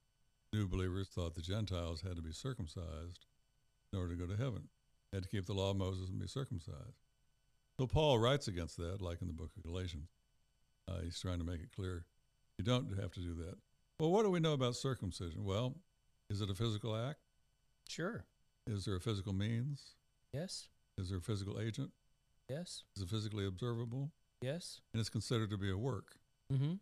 [0.54, 3.26] new believers thought the Gentiles had to be circumcised
[3.92, 4.70] in order to go to heaven.
[5.12, 7.06] They had to keep the law of Moses and be circumcised.
[7.78, 10.10] So Paul writes against that, like in the book of Galatians.
[10.88, 12.06] Uh, he's trying to make it clear
[12.58, 13.58] you don't have to do that.
[14.00, 15.44] Well, what do we know about circumcision?
[15.46, 15.76] Well,
[16.30, 17.20] is it a physical act?
[17.90, 18.26] Sure.
[18.68, 19.96] Is there a physical means?
[20.32, 20.68] Yes.
[20.98, 21.92] Is there a physical agent?
[22.50, 22.84] Yes.
[22.96, 24.12] Is it physically observable?
[24.42, 24.82] Yes.
[24.94, 26.16] And it's considered to be a work.
[26.54, 26.74] Mm-hmm.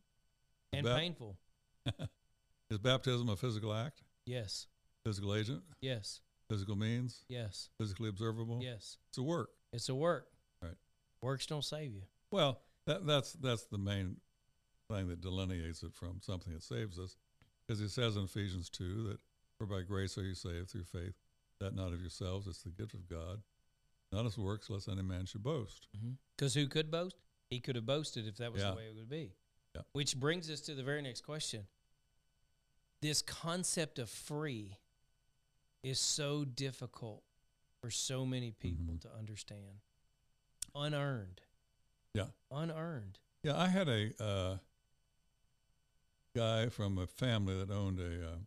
[0.74, 1.38] And Bap- painful.
[2.70, 4.04] Is baptism a physical act?
[4.26, 4.68] Yes.
[5.06, 5.64] Physical agent?
[5.82, 6.20] Yes.
[6.50, 7.24] Physical means?
[7.30, 7.70] Yes.
[7.80, 8.60] Physically observable?
[8.62, 8.98] Yes.
[9.10, 9.50] It's a work.
[9.72, 10.28] It's a work.
[10.62, 10.76] Right.
[11.22, 12.02] Works don't save you.
[12.32, 14.18] Well, that, that's that's the main
[14.92, 17.16] thing that delineates it from something that saves us,
[17.66, 19.20] because he says in Ephesians two that
[19.58, 21.14] for by grace are you saved through faith,
[21.60, 23.42] that not of yourselves, it's the gift of God,
[24.12, 25.88] not as works, lest any man should boast.
[26.36, 27.16] Because who could boast?
[27.50, 28.72] He could have boasted if that was Yeah.
[28.72, 29.34] the way it would be.
[29.76, 29.82] Yeah.
[29.94, 31.68] Which brings us to the very next question.
[33.02, 34.78] This concept of free
[35.84, 37.24] is so difficult
[37.80, 39.02] for so many people Mhm.
[39.02, 39.82] to understand.
[40.76, 41.42] Unearned.
[42.14, 42.32] Yeah.
[42.52, 43.20] Unearned.
[43.44, 44.58] Yeah, I had a uh,
[46.34, 48.38] guy from a family that owned a uh,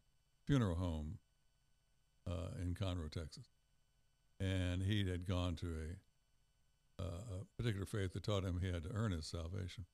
[0.50, 1.18] funeral home
[2.28, 3.46] uh, in Conroe, Texas,
[4.40, 5.66] and he had gone to
[6.98, 9.84] a, uh, a particular faith that taught him he had to earn his salvation.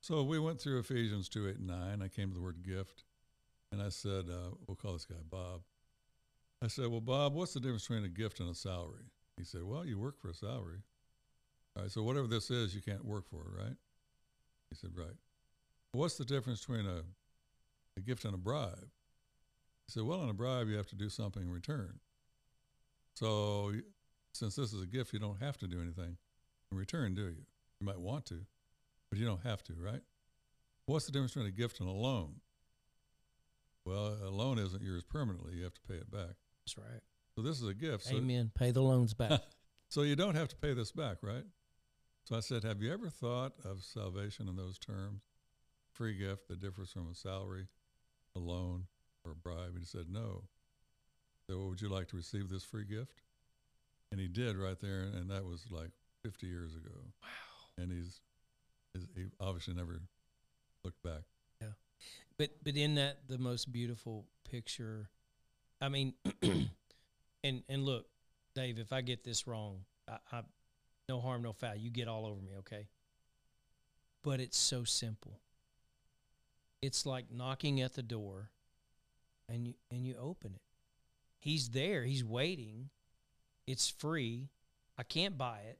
[0.00, 2.02] So we went through Ephesians two, eight, and nine.
[2.02, 3.04] I came to the word gift,
[3.70, 5.60] and I said, uh, "We'll call this guy Bob."
[6.60, 9.04] I said, "Well, Bob, what's the difference between a gift and a salary?"
[9.36, 10.80] He said, "Well, you work for a salary."
[11.76, 13.76] All right, so whatever this is, you can't work for it, right?
[14.70, 15.14] He said, Right.
[15.92, 17.02] What's the difference between a,
[17.96, 18.88] a gift and a bribe?
[19.86, 22.00] He said, Well, in a bribe, you have to do something in return.
[23.14, 23.72] So,
[24.32, 26.16] since this is a gift, you don't have to do anything
[26.70, 27.44] in return, do you?
[27.80, 28.40] You might want to,
[29.10, 30.02] but you don't have to, right?
[30.86, 32.36] What's the difference between a gift and a loan?
[33.84, 36.34] Well, a loan isn't yours permanently, you have to pay it back.
[36.64, 37.02] That's right.
[37.34, 38.04] So, this is a gift.
[38.04, 38.50] So, Amen.
[38.54, 39.40] Pay the loans back.
[39.88, 41.44] so you don't have to pay this back, right?
[42.24, 45.22] So I said, Have you ever thought of salvation in those terms?
[45.92, 47.68] Free gift that differs from a salary,
[48.34, 48.86] a loan,
[49.26, 49.70] or a bribe?
[49.74, 50.44] And he said, No.
[51.48, 53.22] So would you like to receive this free gift?
[54.10, 55.90] And he did right there, and that was like
[56.22, 56.94] 50 years ago.
[57.22, 57.82] Wow.
[57.82, 58.20] And he's,
[58.94, 60.00] he's he obviously never
[60.84, 61.22] looked back.
[61.60, 61.68] Yeah.
[62.38, 65.08] But but in that the most beautiful picture
[65.80, 68.06] i mean and and look
[68.54, 70.40] dave if i get this wrong I, I
[71.08, 72.88] no harm no foul you get all over me okay
[74.22, 75.40] but it's so simple
[76.82, 78.50] it's like knocking at the door
[79.48, 80.62] and you and you open it.
[81.38, 82.04] He's there.
[82.04, 82.90] He's waiting.
[83.66, 84.48] It's free.
[84.98, 85.78] I can't buy it.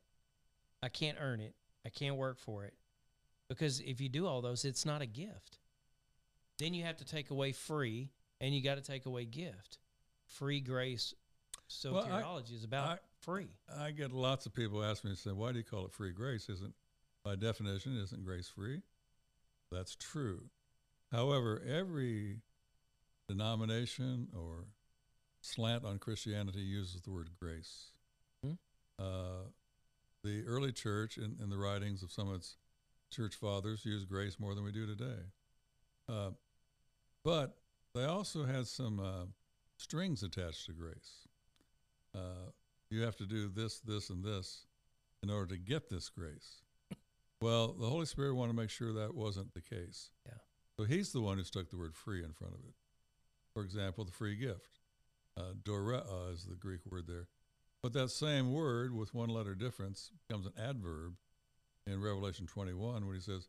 [0.82, 1.54] I can't earn it.
[1.84, 2.74] I can't work for it.
[3.48, 5.58] Because if you do all those it's not a gift.
[6.58, 8.10] Then you have to take away free
[8.40, 9.78] and you got to take away gift.
[10.26, 11.14] Free grace
[11.68, 13.48] soteriology is about I- free.
[13.76, 16.48] I get lots of people ask me, say, why do you call it free grace?
[16.48, 16.74] Isn't,
[17.24, 18.82] by definition, isn't grace free?
[19.70, 20.44] That's true.
[21.10, 22.40] However, every
[23.28, 24.66] denomination or
[25.40, 27.90] slant on Christianity uses the word grace.
[28.44, 28.52] Hmm.
[28.98, 29.48] Uh,
[30.24, 32.56] the early church, in, in the writings of some of its
[33.10, 35.22] church fathers, used grace more than we do today.
[36.08, 36.30] Uh,
[37.24, 37.56] but
[37.94, 39.26] they also had some uh,
[39.76, 41.28] strings attached to grace.
[42.14, 42.50] Uh,
[42.90, 44.66] you have to do this, this, and this
[45.22, 46.62] in order to get this grace.
[47.40, 50.10] Well, the Holy Spirit wanted to make sure that wasn't the case.
[50.24, 50.38] Yeah.
[50.78, 52.74] So He's the one who stuck the word free in front of it.
[53.56, 54.80] For example, the free gift.
[55.34, 57.26] Uh, dorea is the Greek word there.
[57.82, 61.14] But that same word, with one letter difference, becomes an adverb
[61.86, 63.48] in Revelation 21 when He says,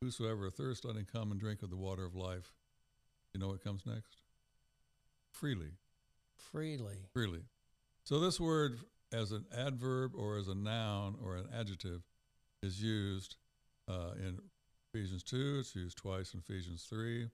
[0.00, 2.52] Whosoever thirsts, let him come and drink of the water of life.
[3.34, 4.18] You know what comes next?
[5.32, 5.72] Freely
[6.36, 6.98] Freely.
[7.12, 7.42] freely.
[8.04, 8.78] So this word
[9.12, 12.02] as an adverb or as a noun or an adjective
[12.62, 13.34] is used
[13.88, 14.38] uh, in
[14.94, 15.56] Ephesians 2.
[15.58, 17.28] It's used twice in Ephesians 3.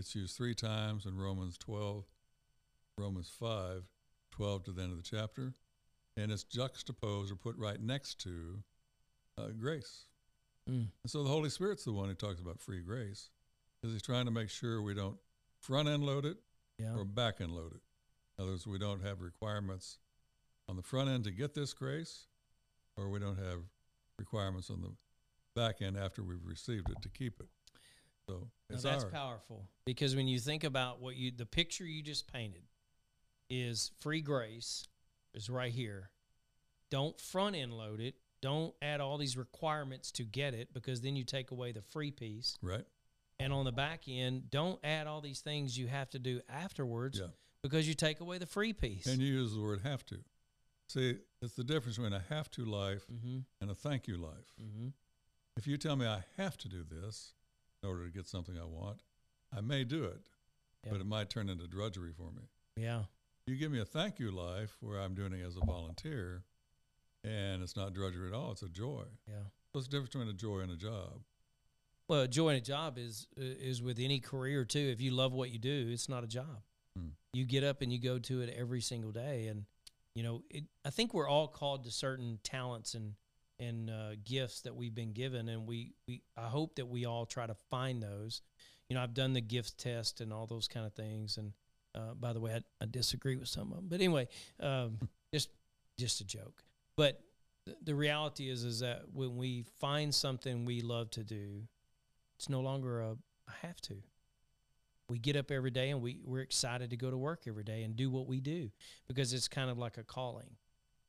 [0.00, 2.04] It's used three times in Romans 12,
[2.96, 3.82] Romans 5,
[4.30, 5.52] 12 to the end of the chapter.
[6.16, 8.62] And it's juxtaposed or put right next to
[9.36, 10.06] uh, grace.
[10.68, 10.86] Mm.
[11.02, 13.28] And so the Holy Spirit's the one who talks about free grace
[13.76, 15.18] because he's trying to make sure we don't
[15.60, 16.38] front end load it
[16.78, 16.94] Yeah.
[16.96, 17.82] or back end load it.
[18.38, 19.98] In other words, we don't have requirements
[20.66, 22.26] on the front end to get this grace,
[22.96, 23.58] or we don't have
[24.18, 24.92] requirements on the
[25.54, 27.48] back end after we've received it to keep it.
[28.30, 29.12] So that's ours.
[29.12, 32.62] powerful because when you think about what you, the picture you just painted
[33.48, 34.86] is free grace
[35.34, 36.10] is right here.
[36.90, 38.14] Don't front end load it.
[38.42, 42.10] Don't add all these requirements to get it because then you take away the free
[42.10, 42.56] piece.
[42.62, 42.84] right?
[43.38, 47.18] And on the back end, don't add all these things you have to do afterwards
[47.18, 47.28] Yeah.
[47.62, 49.06] because you take away the free piece.
[49.06, 50.18] And you use the word have to.
[50.88, 54.52] See, it's the difference between a have to life mm-hmm, and a thank you life.
[54.60, 54.88] mm-hmm.
[55.56, 57.34] If you tell me I have to do this
[57.82, 59.02] in order to get something I want,
[59.56, 60.28] I may do it,
[60.84, 60.92] Yeah.
[60.92, 62.42] but it might turn into drudgery for me.
[62.76, 63.04] Yeah.
[63.46, 66.44] you give me a thank you life where I'm doing it as a volunteer
[67.24, 69.04] and it's not drudgery at all, it's a joy.
[69.26, 69.34] Yeah.
[69.72, 71.20] What's the difference between a joy and a job?
[72.06, 74.78] Well, a joy in a job is is with any career too.
[74.92, 76.62] If you love what you do, it's not a job.
[76.96, 77.08] Hmm.
[77.32, 79.64] You get up and you go to it every single day, and
[80.14, 80.42] you know.
[80.50, 83.14] It, I think we're all called to certain talents and
[83.60, 86.22] and uh, gifts that we've been given, and we we.
[86.36, 88.42] I hope that we all try to find those.
[88.88, 91.52] You know, I've done the gift test and all those kind of things, and
[91.94, 94.98] uh, by the way, I, I disagree with some of them, but anyway, um,
[95.34, 95.50] just
[95.98, 96.64] just a joke.
[96.96, 97.20] But
[97.66, 101.62] th- the reality is, is that when we find something we love to do,
[102.36, 103.94] it's no longer a, a have to.
[105.08, 107.82] We get up every day and we, we're excited to go to work every day
[107.82, 108.70] and do what we do
[109.08, 110.50] because it's kind of like a calling.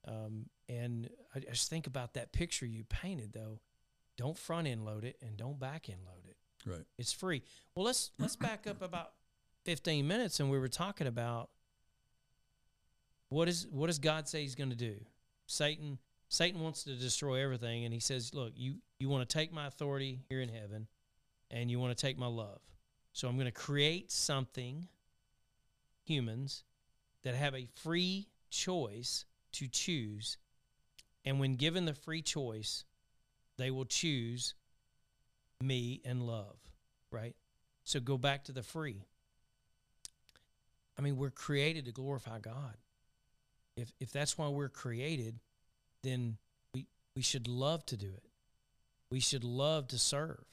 [0.08, 3.60] Um, and I just think about that picture you painted though.
[4.18, 6.38] Don't front end load it and don't back end load it.
[6.70, 6.86] Right.
[6.98, 7.44] It's free.
[7.76, 9.12] Well, let's let's back up about
[9.66, 11.50] 15 minutes and we were talking about
[13.30, 14.96] what is what does God say he's going to do?
[15.48, 15.98] Satan
[16.30, 19.68] Satan wants to destroy everything and he says, "Look, you you want to take my
[19.68, 20.88] authority here in heaven
[21.50, 22.62] and you want to take my love.
[23.14, 24.88] So I'm going to create something
[26.06, 26.64] humans
[27.24, 30.38] that have a free choice to choose
[31.26, 32.84] and when given the free choice,
[33.58, 34.56] they will choose
[35.62, 36.58] me and love,
[37.12, 37.36] right?
[37.84, 39.06] So go back to the free.
[40.98, 42.78] I mean, we're created to glorify God.
[43.78, 45.40] If if that's why we're created,
[46.04, 46.38] then
[46.74, 48.30] we we should love to do it.
[49.10, 50.44] We should love to serve.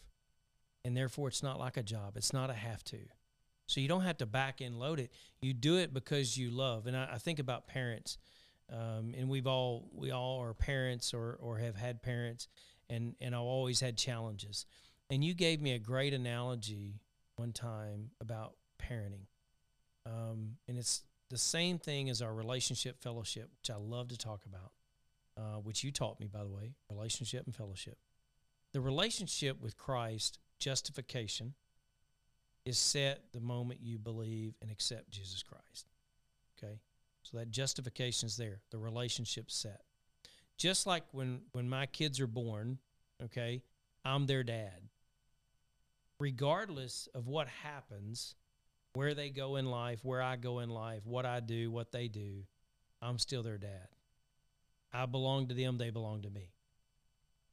[0.84, 2.16] And therefore it's not like a job.
[2.16, 2.98] It's not a have to.
[3.66, 5.12] So you don't have to back end load it.
[5.42, 6.86] You do it because you love.
[6.86, 8.16] And I, I think about parents.
[8.70, 12.48] Um, and we've all we all are parents or or have had parents
[12.90, 14.66] and and I've always had challenges.
[15.10, 17.00] And you gave me a great analogy
[17.36, 19.26] one time about parenting.
[20.04, 24.42] Um, and it's the same thing as our relationship fellowship, which I love to talk
[24.46, 24.72] about,
[25.36, 27.98] uh, which you taught me, by the way, relationship and fellowship.
[28.72, 31.54] The relationship with Christ, justification,
[32.64, 35.86] is set the moment you believe and accept Jesus Christ.
[36.58, 36.80] Okay?
[37.30, 38.60] So that justification is there.
[38.70, 39.82] The relationship's set.
[40.56, 42.78] Just like when when my kids are born,
[43.22, 43.62] okay,
[44.04, 44.88] I'm their dad.
[46.18, 48.34] Regardless of what happens,
[48.94, 52.08] where they go in life, where I go in life, what I do, what they
[52.08, 52.44] do,
[53.02, 53.88] I'm still their dad.
[54.92, 56.50] I belong to them, they belong to me.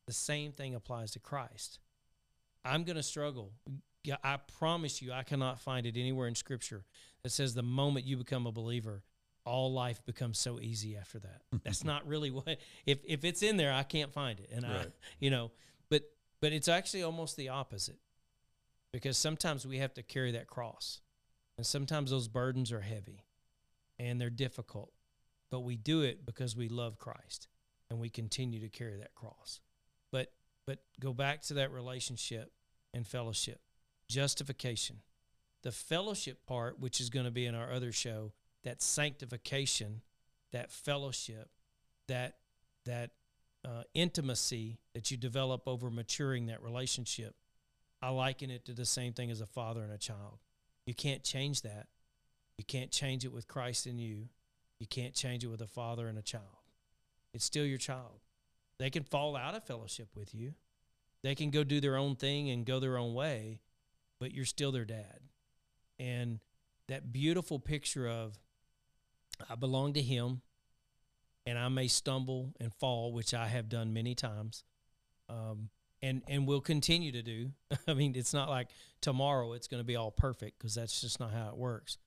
[0.07, 1.79] The same thing applies to Christ.
[2.63, 3.51] I'm going to struggle.
[4.23, 6.85] I promise you, I cannot find it anywhere in Scripture
[7.23, 9.03] that says the moment you become a believer,
[9.45, 11.41] all life becomes so easy after that.
[11.63, 14.87] That's not really what if if it's in there, I can't find it, and I
[15.19, 15.51] you know,
[15.89, 16.03] but
[16.41, 17.99] but it's actually almost the opposite
[18.91, 21.01] because sometimes we have to carry that cross,
[21.57, 23.25] and sometimes those burdens are heavy,
[23.99, 24.91] and they're difficult,
[25.51, 27.47] but we do it because we love Christ,
[27.89, 29.59] and we continue to carry that cross.
[30.11, 30.31] But
[30.65, 32.51] but go back to that relationship
[32.93, 33.59] and fellowship,
[34.09, 35.01] justification,
[35.61, 38.31] the fellowship part, which is going to be in our other show,
[38.65, 40.01] that sanctification,
[40.51, 41.49] that fellowship,
[42.07, 42.35] that
[42.85, 43.11] that
[43.63, 47.35] uh, intimacy that you develop over maturing that relationship.
[48.01, 50.39] I liken it to the same thing as a father and a child.
[50.85, 51.87] You can't change that.
[52.57, 54.27] You can't change it with Christ in you.
[54.79, 56.43] You can't change it with a father and a child.
[57.33, 58.19] It's still your child.
[58.77, 60.53] They can fall out of fellowship with you.
[61.23, 63.61] They can go do their own thing and go their own way,
[64.19, 65.21] but you're still their dad.
[65.97, 66.39] And
[66.87, 68.37] that beautiful picture of
[69.49, 70.41] I belong to him
[71.45, 74.63] and I may stumble and fall, which I have done many times.
[75.29, 75.69] Um,
[76.01, 77.51] and and will continue to do.
[77.87, 78.69] I mean, it's not like
[79.01, 81.97] tomorrow it's going to be all perfect because that's just not how it works.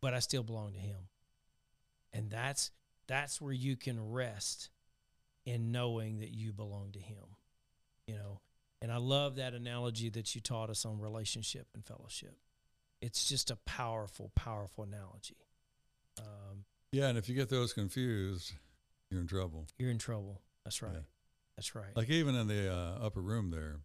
[0.00, 1.08] But I still belong to him.
[2.12, 2.70] And that's
[3.06, 4.70] that's where you can rest
[5.44, 7.36] in knowing that you belong to him.
[8.06, 8.40] You know,
[8.82, 12.36] and I love that analogy that you taught us on relationship and fellowship.
[13.00, 15.36] It's just a powerful, powerful analogy.
[16.18, 18.52] Um, Yeah, and if you get those confused,
[19.10, 19.66] you're in trouble.
[19.78, 20.40] you're in trouble.
[20.64, 20.92] That's right.
[20.94, 21.00] Yeah.
[21.56, 21.94] That's right.
[21.96, 23.80] Like even in the uh, upper room there,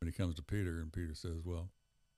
[0.00, 1.70] when he comes to Peter, and Peter says, "Well,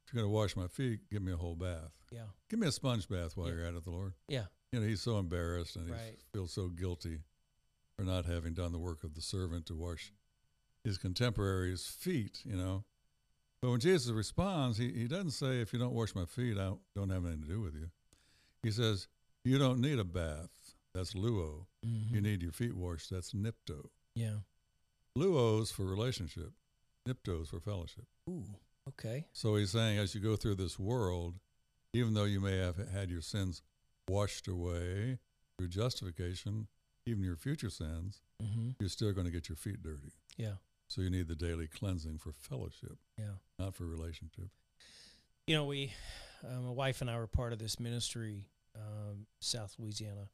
[0.07, 1.93] if you're going to wash my feet, give me a whole bath.
[2.11, 2.27] yeah.
[2.49, 3.55] Give me a sponge bath while Yeah.
[3.55, 4.47] you're at it, the Lord." Yeah.
[4.73, 6.19] You know, he's so embarrassed and he Right.
[6.33, 7.21] feels so guilty
[7.97, 10.13] for not having done the work of the servant to wash
[10.83, 12.43] his contemporaries' feet.
[12.45, 12.85] You know,
[13.61, 16.75] but when Jesus responds, he he doesn't say, "If you don't wash my feet, I
[16.95, 17.91] don't have anything to do with you."
[18.63, 19.09] He says,
[19.45, 20.75] "You don't need a bath.
[20.95, 21.67] That's luo.
[21.85, 22.11] Mhm.
[22.13, 23.11] You need your feet washed.
[23.11, 24.41] That's nipto." yeah.
[25.17, 26.53] Luos for relationship,
[27.07, 28.07] niptos for fellowship.
[28.29, 28.45] Ooh.
[28.89, 29.27] Okay.
[29.33, 31.39] So he's saying, as you go through this world,
[31.93, 33.63] even though you may have had your sins
[34.09, 35.19] washed away
[35.57, 36.67] through justification,
[37.07, 38.71] even your future sins, Mm-hmm.
[38.81, 40.13] you're still going to get your feet dirty.
[40.37, 40.57] Yeah.
[40.89, 43.37] So you need the daily cleansing for fellowship, Yeah.
[43.59, 44.51] not for relationship.
[45.47, 45.93] You know, we,
[46.43, 48.45] uh, my wife and I were part of this ministry,
[48.77, 50.29] um, South Louisiana.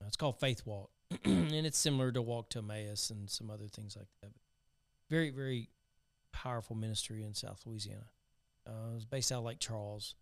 [0.00, 0.90] Uh, it's called Faith Walk,
[1.24, 4.32] and it's similar to Walk to Emmaus and some other things like that.
[5.10, 5.68] Very, very
[6.32, 8.06] powerful ministry in South Louisiana.
[8.66, 10.14] Uh, it was based out of Lake Charles,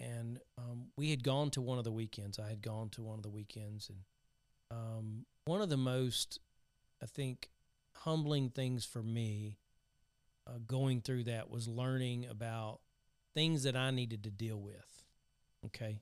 [0.00, 2.38] and um, we had gone to one of the weekends.
[2.38, 3.98] I had gone to one of the weekends, and
[4.70, 6.38] um, one of the most,
[7.02, 7.48] I think,
[7.94, 9.58] humbling things for me
[10.46, 12.80] uh, going through that was learning about
[13.34, 15.04] things that I needed to deal with.
[15.66, 16.00] Okay,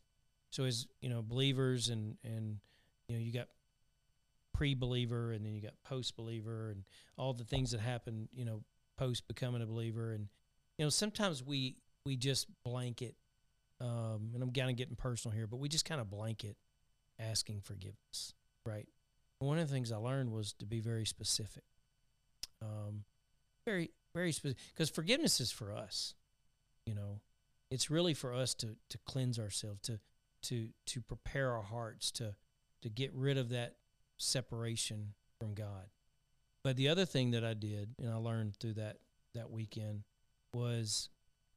[0.51, 2.59] so as you know, believers and and
[3.09, 3.49] you know, you got
[4.55, 6.85] pre-believer and then you got post-believer and
[7.19, 8.29] all the things that happen.
[8.33, 8.63] You know,
[8.97, 10.29] post becoming a believer, and
[10.79, 13.15] you know, sometimes we we just blanket.
[13.79, 16.57] Um, and I'm kind of getting personal here, but we just kind of blanket
[17.19, 18.33] asking forgiveness,
[18.65, 18.89] right?
[19.39, 21.65] One of the things I learned was to be very specific.
[22.63, 23.05] Um,
[23.67, 26.15] very, very specific, because forgiveness is for us.
[26.87, 27.21] You know,
[27.71, 30.01] it's really for us to to cleanse ourselves, to
[30.49, 32.35] to to prepare our hearts, to
[32.83, 33.77] to get rid of that
[34.19, 35.91] separation from God.
[36.63, 38.99] But the other thing that I did, and I learned through that
[39.35, 40.03] that weekend,
[40.53, 41.09] was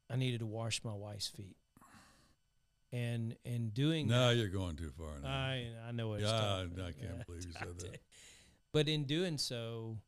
[0.09, 1.55] I needed to wash my wife's feet.
[2.91, 5.19] And and doing that, Now you're going too far.
[5.21, 5.29] Now.
[5.29, 6.31] I I know it's Yeah.
[6.31, 8.01] I- I can't believe you said that.
[8.71, 9.99] But in doing so,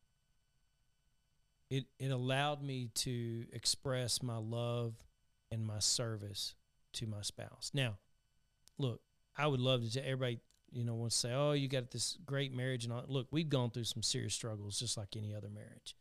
[1.70, 4.94] it it allowed me to express my love
[5.50, 6.54] and my service
[6.94, 7.70] to my spouse.
[7.72, 7.98] Now,
[8.78, 9.00] look,
[9.36, 12.52] I would love to everybody, you know, wants to say, "Oh, you got this great
[12.52, 13.04] marriage," and all.
[13.06, 15.96] look, we've gone through some serious struggles, just like any other marriage.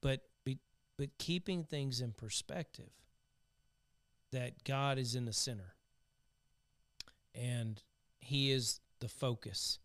[0.00, 0.58] But be,
[0.96, 2.90] but keeping things in perspective,
[4.32, 5.74] that God is in the center,
[7.34, 7.82] and
[8.20, 9.78] He is the focus.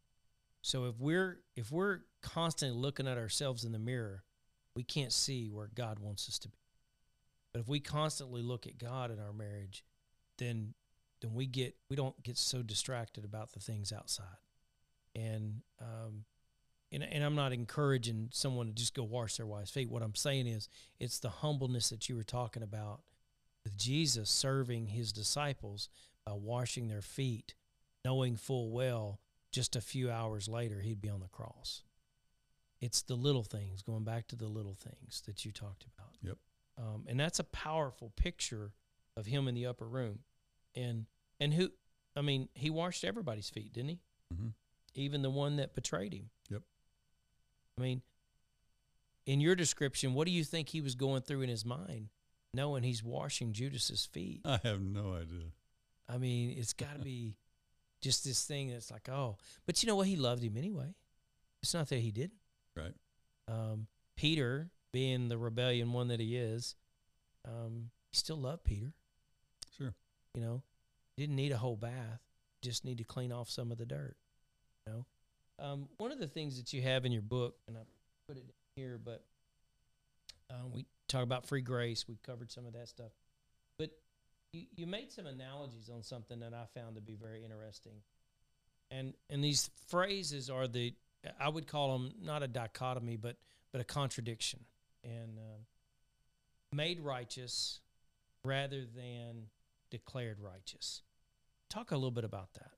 [0.61, 4.23] So if we're if we're constantly looking at ourselves in the mirror,
[4.75, 6.57] we can't see where God wants us to be.
[7.53, 9.85] But if we constantly look at God in our marriage,
[10.37, 10.73] then
[11.21, 14.25] then we get we don't get so distracted about the things outside.
[15.15, 16.25] And um
[16.91, 19.89] and, and I'm not encouraging someone to just go wash their wife's feet.
[19.89, 23.01] What I'm saying is it's the humbleness that you were talking about
[23.63, 25.89] with Jesus serving his disciples
[26.25, 27.55] by washing their feet,
[28.03, 29.19] knowing full well
[29.51, 31.83] just a few hours later he'd be on the cross.
[32.81, 36.11] It's the little things, going back to the little things that you talked about.
[36.21, 36.37] Yep.
[36.77, 38.73] Um, and that's a powerful picture
[39.15, 40.19] of him in the upper room.
[40.75, 41.05] And
[41.39, 41.69] and who
[42.15, 43.99] I mean, he washed everybody's feet, didn't he?
[44.33, 44.49] hmm
[44.93, 46.29] Even the one that betrayed him.
[46.49, 46.61] Yep.
[47.77, 48.01] I mean,
[49.25, 52.09] in your description, what do you think he was going through in his mind,
[52.53, 54.41] knowing he's washing Judas's feet?
[54.45, 55.51] I have no idea.
[56.07, 57.35] I mean, it's got to be
[58.01, 60.07] just this thing that's like, oh, but you know what?
[60.07, 60.93] He loved him anyway.
[61.63, 62.39] It's not that he didn't.
[62.75, 62.93] Right.
[63.47, 66.75] Um, Peter, being the rebellion one that he is,
[67.43, 68.93] um, he still loved Peter.
[70.35, 70.61] You know,
[71.17, 72.19] didn't need a whole bath,
[72.61, 74.15] just need to clean off some of the dirt.
[74.85, 75.05] You know,
[75.59, 77.81] um, one of the things that you have in your book, and I
[78.27, 78.43] put it
[78.75, 79.23] here, but
[80.51, 82.05] um, we talk about free grace.
[82.07, 83.11] We covered some of that stuff,
[83.79, 83.91] but
[84.51, 87.93] you, you made some analogies on something that I found to be very interesting.
[88.91, 90.93] And and these phrases are the
[91.39, 93.37] I would call them not a dichotomy, but
[93.71, 94.59] but a contradiction.
[95.03, 97.79] And uh, made righteous
[98.43, 99.47] rather than
[99.89, 101.01] declared righteous.
[101.69, 102.71] Talk a little bit about that.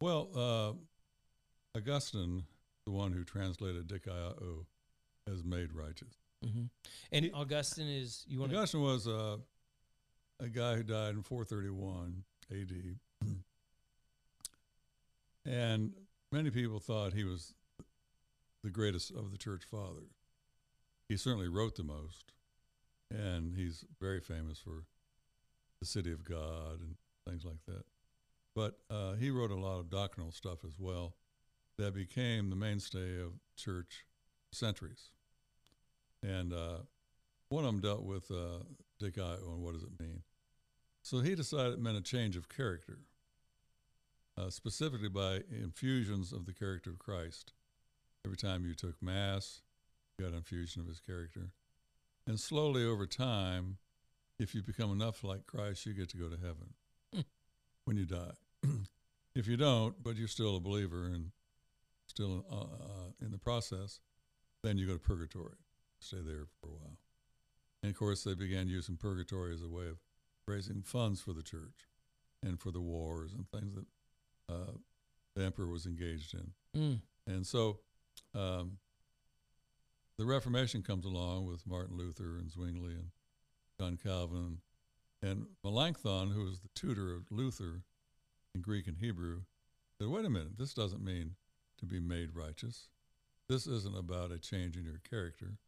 [0.00, 2.44] Well, uh, Augustine,
[2.84, 4.64] the one who translated Dikaiō,
[5.26, 6.14] has made righteous.
[6.44, 6.64] Mm-hmm.
[7.12, 9.36] And He- Augustine is you want Augustine was uh,
[10.40, 12.22] a guy who died in 431
[12.52, 12.96] A.D.
[15.44, 15.92] and
[16.30, 17.54] many people thought he was
[18.62, 20.12] the greatest of the church fathers.
[21.08, 22.32] He certainly wrote the most,
[23.10, 24.84] and he's very famous for
[25.80, 27.84] the city of God and things like that.
[28.54, 31.14] But uh, he wrote a lot of doctrinal stuff as well
[31.78, 34.04] that became the mainstay of church
[34.52, 35.10] centuries.
[36.22, 36.78] And uh,
[37.50, 38.64] one of them dealt with uh,
[39.00, 40.22] Dikaiō and what does it mean.
[41.02, 42.98] So he decided it meant a change of character,
[44.36, 47.52] uh, specifically by infusions of the character of Christ.
[48.24, 49.60] Every time you took Mass,
[50.18, 51.52] you got an infusion of his character.
[52.26, 53.78] And slowly over time,
[54.38, 56.74] if you become enough like Christ, you get to go to heaven
[57.14, 57.20] Hmm.
[57.84, 58.32] when you die.
[59.34, 61.30] if you don't, but you're still a believer and
[62.06, 64.00] still uh, uh, in the process,
[64.62, 65.56] then you go to purgatory,
[66.00, 66.98] stay there for a while.
[67.82, 69.98] And of course, they began using purgatory as a way of
[70.46, 71.86] raising funds for the church
[72.42, 74.72] and for the wars and things that uh,
[75.36, 76.50] the emperor was engaged in.
[76.76, 77.00] Mm.
[77.26, 77.78] And so
[78.34, 78.78] um,
[80.18, 83.10] the Reformation comes along with Martin Luther and Zwingli and
[83.80, 84.58] John Calvin.
[85.22, 87.82] And Melanchthon, who was the tutor of Luther
[88.54, 89.42] in Greek and Hebrew,
[89.98, 91.34] said, wait a minute, this doesn't mean
[91.78, 92.88] to be made righteous.
[93.48, 95.58] This isn't about a change in your character.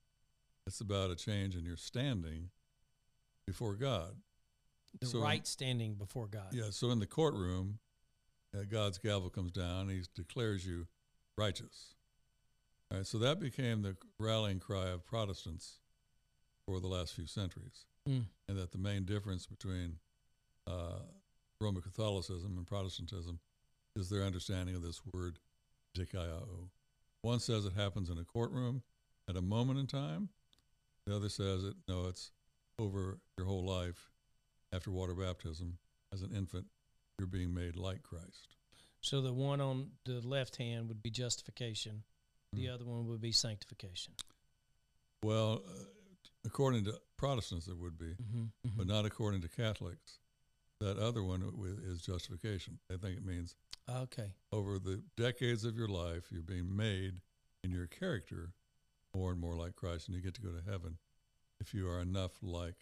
[0.67, 2.51] It's about a change in your standing
[3.47, 4.17] before God.
[5.01, 6.53] the So- right standing before God.
[6.53, 7.79] Yeah, so in the courtroom,
[8.53, 10.89] uh, God's gavel comes down, and he declares you
[11.37, 11.95] righteous.
[12.91, 15.79] All right, so that became the rallying cry of Protestants
[16.67, 18.25] for the last few centuries, Mm.
[18.49, 19.97] and that the main difference between
[20.67, 21.01] uh,
[21.61, 23.39] Roman Catholicism and Protestantism
[23.95, 25.39] is their understanding of this word
[25.97, 26.69] dikaiō.
[27.23, 28.83] One says it happens in a courtroom
[29.29, 30.31] at a moment in time.
[31.07, 32.31] The other says it no, it's
[32.79, 34.11] over your whole life
[34.73, 35.77] after water baptism
[36.13, 36.67] as an infant,
[37.19, 38.55] you're being made like Christ.
[39.03, 42.05] So the one on the left hand would be justification.
[42.53, 42.75] The Mm.
[42.75, 44.15] other one would be sanctification.
[45.23, 45.85] Well, uh,
[46.45, 48.45] according to Protestants, it would be, Mm-hmm.
[48.77, 50.19] but not according to Catholics.
[50.81, 51.43] That other one
[51.85, 52.79] is justification.
[52.91, 53.55] I think it means
[53.89, 54.33] okay.
[54.51, 57.21] over the decades of your life, you're being made
[57.63, 58.53] in your character
[59.15, 60.97] more and more like Christ, and you get to go to heaven
[61.61, 62.77] if you are enough like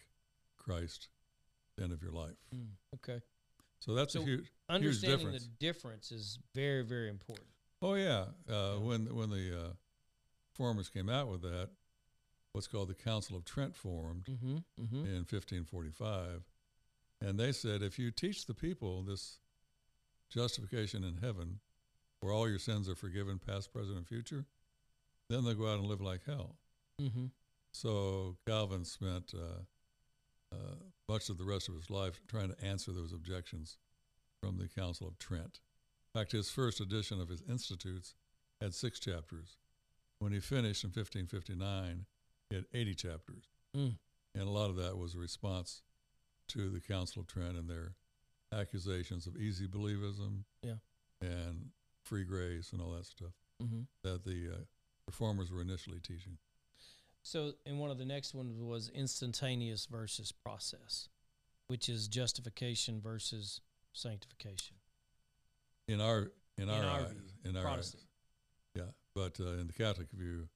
[0.55, 1.09] Christ
[1.71, 2.37] at the end of your life.
[2.55, 2.67] Mm.
[2.95, 3.21] Okay.
[3.81, 4.49] So that's So a huge.
[4.69, 5.49] Understanding the difference.
[5.59, 7.47] difference is very, very important.
[7.81, 8.75] Oh yeah, uh, Yeah.
[8.77, 9.69] when when the uh,
[10.51, 11.69] reformers came out with that,
[12.53, 14.57] what's called the Council of Trent formed Mm-hmm.
[14.81, 15.05] Mm-hmm.
[15.05, 16.43] in 1545,
[17.21, 19.39] and they said if you teach the people this
[20.29, 21.59] justification in heaven,
[22.21, 24.45] where all your sins are forgiven, past, present, and future,
[25.29, 26.55] then they'll go out and live like hell.
[27.01, 27.25] Mm-hmm.
[27.71, 29.61] So Calvin spent uh,
[30.53, 30.75] uh,
[31.07, 33.77] much of the rest of his life trying to answer those objections
[34.41, 35.59] from the Council of Trent.
[36.13, 38.15] In fact, his first edition of his Institutes
[38.59, 39.57] had six chapters.
[40.19, 42.05] When he finished in 1559,
[42.49, 43.43] he had 80 chapters.
[43.75, 43.95] Mm.
[44.35, 45.81] And a lot of that was a response
[46.49, 47.93] to the Council of Trent and their
[48.51, 50.75] accusations of easy believism Yeah.
[51.21, 51.69] and
[52.03, 53.31] free grace and all that stuff
[53.61, 53.81] Mm-hmm.
[54.03, 54.57] that the uh,
[55.05, 56.37] reformers were initially teaching.
[57.23, 61.09] So, and one of the next ones was instantaneous versus process,
[61.67, 63.59] which is justification versus
[63.91, 64.77] sanctification.
[65.89, 67.21] in our in, In our, our eyes, view,
[67.51, 68.03] in our Protestant.
[68.77, 68.91] eyes, yeah.
[69.13, 70.47] But uh, in the Catholic view,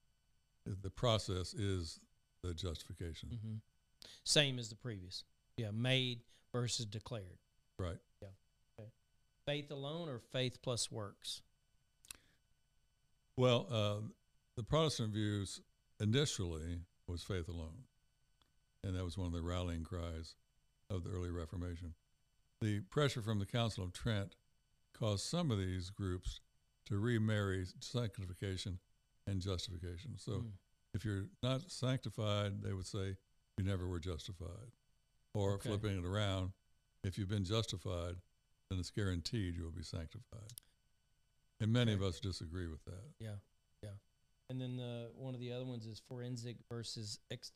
[0.65, 1.99] the process is
[2.43, 3.55] the justification, Mm-hmm.
[4.25, 5.23] Same as the previous.
[5.57, 7.39] Yeah, made versus declared.
[7.79, 7.97] right?
[8.21, 8.27] Yeah.
[9.45, 11.41] Faith alone or faith plus works?
[13.37, 14.07] Well, uh,
[14.55, 15.61] the Protestant views
[15.99, 17.83] initially was faith alone,
[18.83, 20.35] and that was one of the rallying cries
[20.89, 21.93] of the early Reformation.
[22.61, 24.35] The pressure from the Council of Trent
[24.97, 26.39] caused some of these groups
[26.85, 28.79] to remarry sanctification
[29.27, 30.17] and justification.
[30.17, 30.51] So, Mm.
[30.93, 33.17] if you're not sanctified, they would say
[33.57, 34.71] you never were justified.
[35.33, 35.69] Or Okay.
[35.69, 36.53] flipping it around,
[37.03, 38.21] if you've been justified,
[38.69, 40.53] then it's guaranteed you will be sanctified.
[41.59, 42.03] And many Okay.
[42.03, 43.13] of us disagree with that.
[43.19, 43.39] Yeah,
[43.81, 43.97] yeah.
[44.49, 47.51] And then the one of the other ones is forensic versus ex.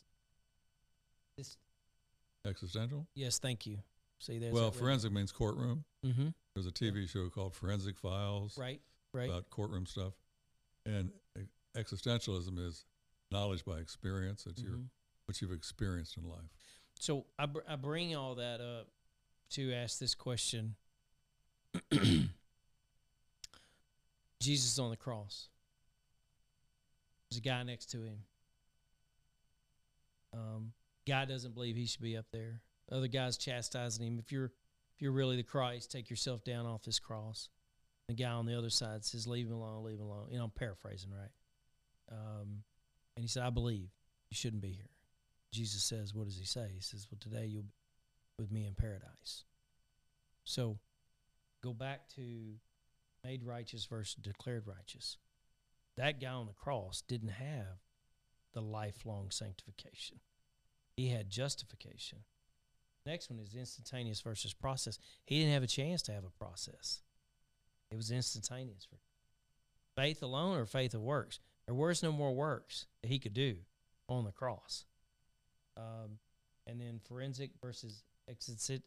[1.36, 1.57] This,
[2.45, 3.07] Existential?
[3.13, 3.84] yes, thank you.
[4.20, 5.86] See, there's well, forensic means courtroom.
[6.03, 6.30] Mm-hmm.
[6.55, 8.82] There's a TV show called Forensic Files Right,
[9.13, 9.30] right.
[9.30, 10.13] about courtroom stuff.
[10.86, 11.47] And e-
[11.78, 12.86] existentialism is
[13.32, 14.45] knowledge by experience.
[14.45, 14.89] It's your Mhm.
[15.25, 16.49] what you've experienced in life.
[16.99, 18.89] So I, br- I bring all that up
[19.51, 20.75] to ask this question.
[24.39, 25.49] Jesus on the cross.
[27.30, 28.23] There's a guy next to him.
[30.34, 30.73] Um,
[31.05, 32.61] guy doesn't believe he should be up there.
[32.91, 34.19] Other guys chastising him.
[34.19, 34.51] If you're
[34.95, 37.49] if you're really the Christ, take yourself down off this cross.
[38.07, 40.45] The guy on the other side says, "Leave him alone, leave him alone." You know,
[40.45, 41.30] I'm paraphrasing, right?
[42.12, 42.64] Um,
[43.16, 43.89] and he said, "I believe
[44.30, 44.89] you shouldn't be here."
[45.51, 46.70] Jesus says, what does he say?
[46.74, 47.70] He says, Well, today you'll be
[48.38, 49.43] with me in paradise.
[50.43, 50.78] So
[51.64, 52.22] go back to
[53.24, 55.18] made righteous versus declared righteous.
[55.95, 57.82] That guy on the cross didn't have
[58.53, 60.20] the lifelong sanctification,
[60.95, 62.20] he had justification.
[63.05, 64.99] Next one is instantaneous versus process.
[65.26, 67.01] He didn't have a chance to have a process,
[67.89, 68.97] it was instantaneous for
[69.99, 71.39] faith alone or faith of works.
[71.68, 73.57] There was no more works that he could do
[74.07, 74.86] on the cross.
[75.76, 76.18] Um,
[76.65, 78.82] and then forensic versus exit.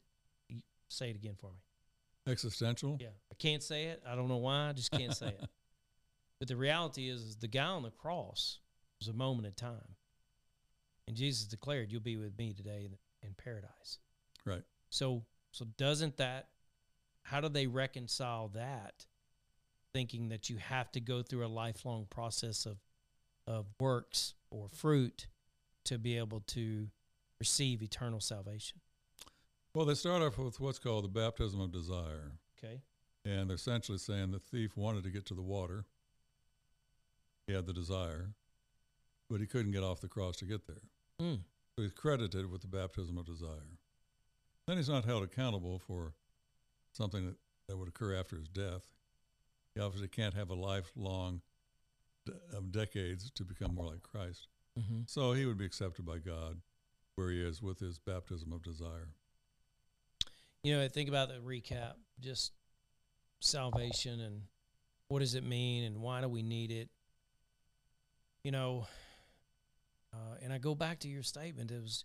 [0.89, 2.33] Say it again for me.
[2.33, 2.99] Existential?
[3.01, 4.03] Yeah, I can't say it.
[4.07, 4.71] I don't know why.
[4.71, 5.45] I just can't say it.
[6.39, 8.61] But the reality is, is the guy on the cross
[8.99, 9.95] was a moment in time,
[11.07, 13.99] and Jesus declared, "You'll be with me today in, in paradise."
[14.47, 14.63] Right.
[14.89, 15.23] So,
[15.53, 16.49] so doesn't that?
[17.25, 19.05] How do they reconcile that?
[19.93, 22.79] Thinking that you have to go through a lifelong process of,
[23.47, 25.27] of works or fruit
[25.85, 26.89] to be able to
[27.39, 28.79] receive eternal salvation.
[29.75, 32.33] Well, they start off with what's called the baptism of desire.
[32.63, 32.81] Okay.
[33.25, 35.85] And they're essentially saying the thief wanted to get to the water.
[37.47, 38.31] He had the desire,
[39.29, 40.83] but he couldn't get off the cross to get there.
[41.21, 41.41] Mm.
[41.77, 43.79] So he's credited with the baptism of desire.
[44.67, 46.15] Then he's not held accountable for
[46.93, 47.37] something that,
[47.69, 48.83] that would occur after his death.
[49.81, 51.41] He obviously can't have a lifelong
[52.53, 54.49] of decades to become more like Christ.
[54.79, 55.01] Mm-hmm.
[55.07, 56.59] So he would be accepted by God
[57.15, 59.09] where he is with his baptism of desire.
[60.63, 62.53] You know, I think about the recap, just
[63.41, 64.43] salvation and
[65.09, 66.91] what does it mean and why do we need it?
[68.45, 68.87] You know,
[70.13, 71.71] uh, and I go back to your statement.
[71.71, 72.05] It was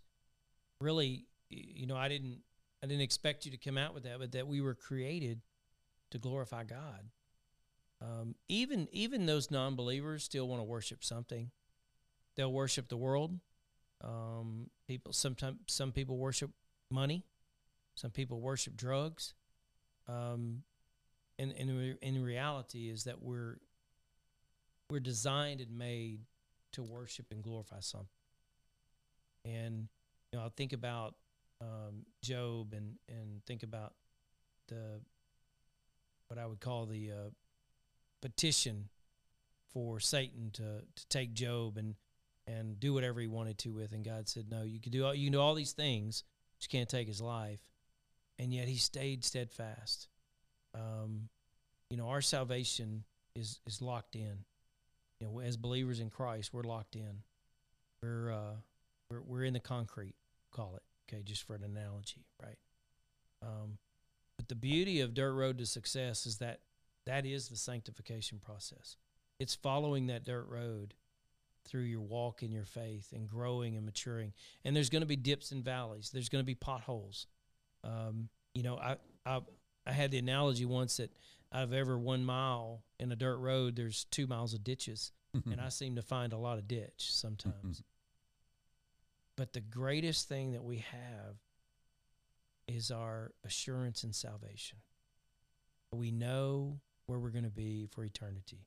[0.80, 2.38] really, you know, I didn't,
[2.82, 5.42] I didn't expect you to come out with that, but that we were created
[6.10, 7.10] to glorify God.
[8.02, 11.50] Um, even, even those non-believers still want to worship something.
[12.36, 13.38] They'll worship the world.
[14.04, 16.50] Um, people sometimes, some people worship
[16.90, 17.24] money.
[17.94, 19.34] Some people worship drugs.
[20.08, 20.62] Um,
[21.38, 23.58] and, and in reality is that we're
[24.90, 26.20] we're designed and made
[26.72, 28.08] to worship and glorify something.
[29.44, 29.88] And
[30.32, 31.14] you know, I think about
[31.60, 33.94] um, Job and and think about
[34.68, 35.00] the
[36.28, 37.30] what I would call the uh,
[38.26, 38.88] petition
[39.72, 41.94] for Satan to to take Job and
[42.48, 45.14] and do whatever he wanted to with, and God said, "No, you can do all,
[45.14, 46.24] you can do all these things,
[46.56, 47.60] but you can't take his life."
[48.38, 50.08] And yet he stayed steadfast.
[50.74, 51.28] Um,
[51.88, 53.04] you know, our salvation
[53.36, 54.44] is is locked in.
[55.20, 57.22] You know, as believers in Christ, we're locked in.
[58.02, 58.56] We're uh,
[59.08, 60.16] we're we're in the concrete.
[60.50, 62.58] Call it okay, just for an analogy, right?
[63.40, 63.78] Um,
[64.36, 66.60] but the beauty of Dirt Road to Success is that
[67.06, 68.96] that is the sanctification process.
[69.38, 70.94] It's following that dirt road
[71.64, 74.32] through your walk in your faith and growing and maturing.
[74.64, 76.10] And there's going to be dips and valleys.
[76.12, 77.26] There's going to be potholes.
[77.84, 79.40] Um, you know, I, I
[79.86, 81.10] I had the analogy once that
[81.52, 85.12] out of every one mile in a dirt road, there's two miles of ditches,
[85.50, 87.82] and I seem to find a lot of ditch sometimes.
[89.36, 91.36] but the greatest thing that we have
[92.66, 94.78] is our assurance in salvation.
[95.92, 98.66] We know where we're going to be for eternity,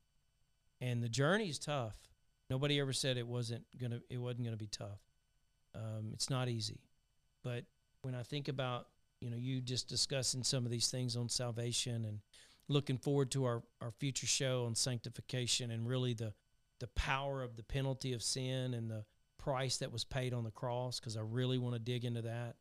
[0.80, 1.96] and the journey is tough.
[2.48, 5.00] Nobody ever said it wasn't gonna it wasn't gonna be tough.
[5.74, 6.80] Um, it's not easy,
[7.44, 7.64] but
[8.02, 8.88] when I think about
[9.20, 12.20] you know you just discussing some of these things on salvation and
[12.68, 16.32] looking forward to our our future show on sanctification and really the
[16.80, 19.04] the power of the penalty of sin and the
[19.38, 22.56] price that was paid on the cross because I really want to dig into that.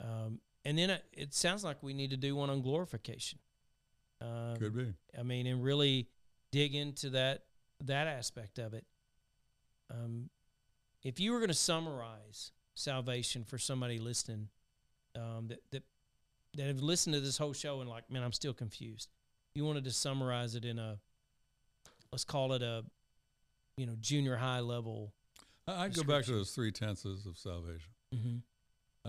[0.00, 3.38] Um, and then it, it, sounds like we need to do one on glorification.
[4.22, 4.94] Um, Could be.
[5.18, 6.06] I mean, and really
[6.50, 7.42] dig into that
[7.84, 8.84] that aspect of it.
[9.90, 10.30] Um,
[11.02, 14.48] if you were going to summarize salvation for somebody listening
[15.16, 15.82] um, that that
[16.56, 19.08] that have listened to this whole show and like, man, I'm still confused.
[19.54, 20.98] You wanted to summarize it in a
[22.10, 22.84] let's call it a
[23.76, 25.12] you know junior high level.
[25.66, 27.90] I'd go back to those three tenses of salvation.
[28.14, 28.36] Mm-hmm.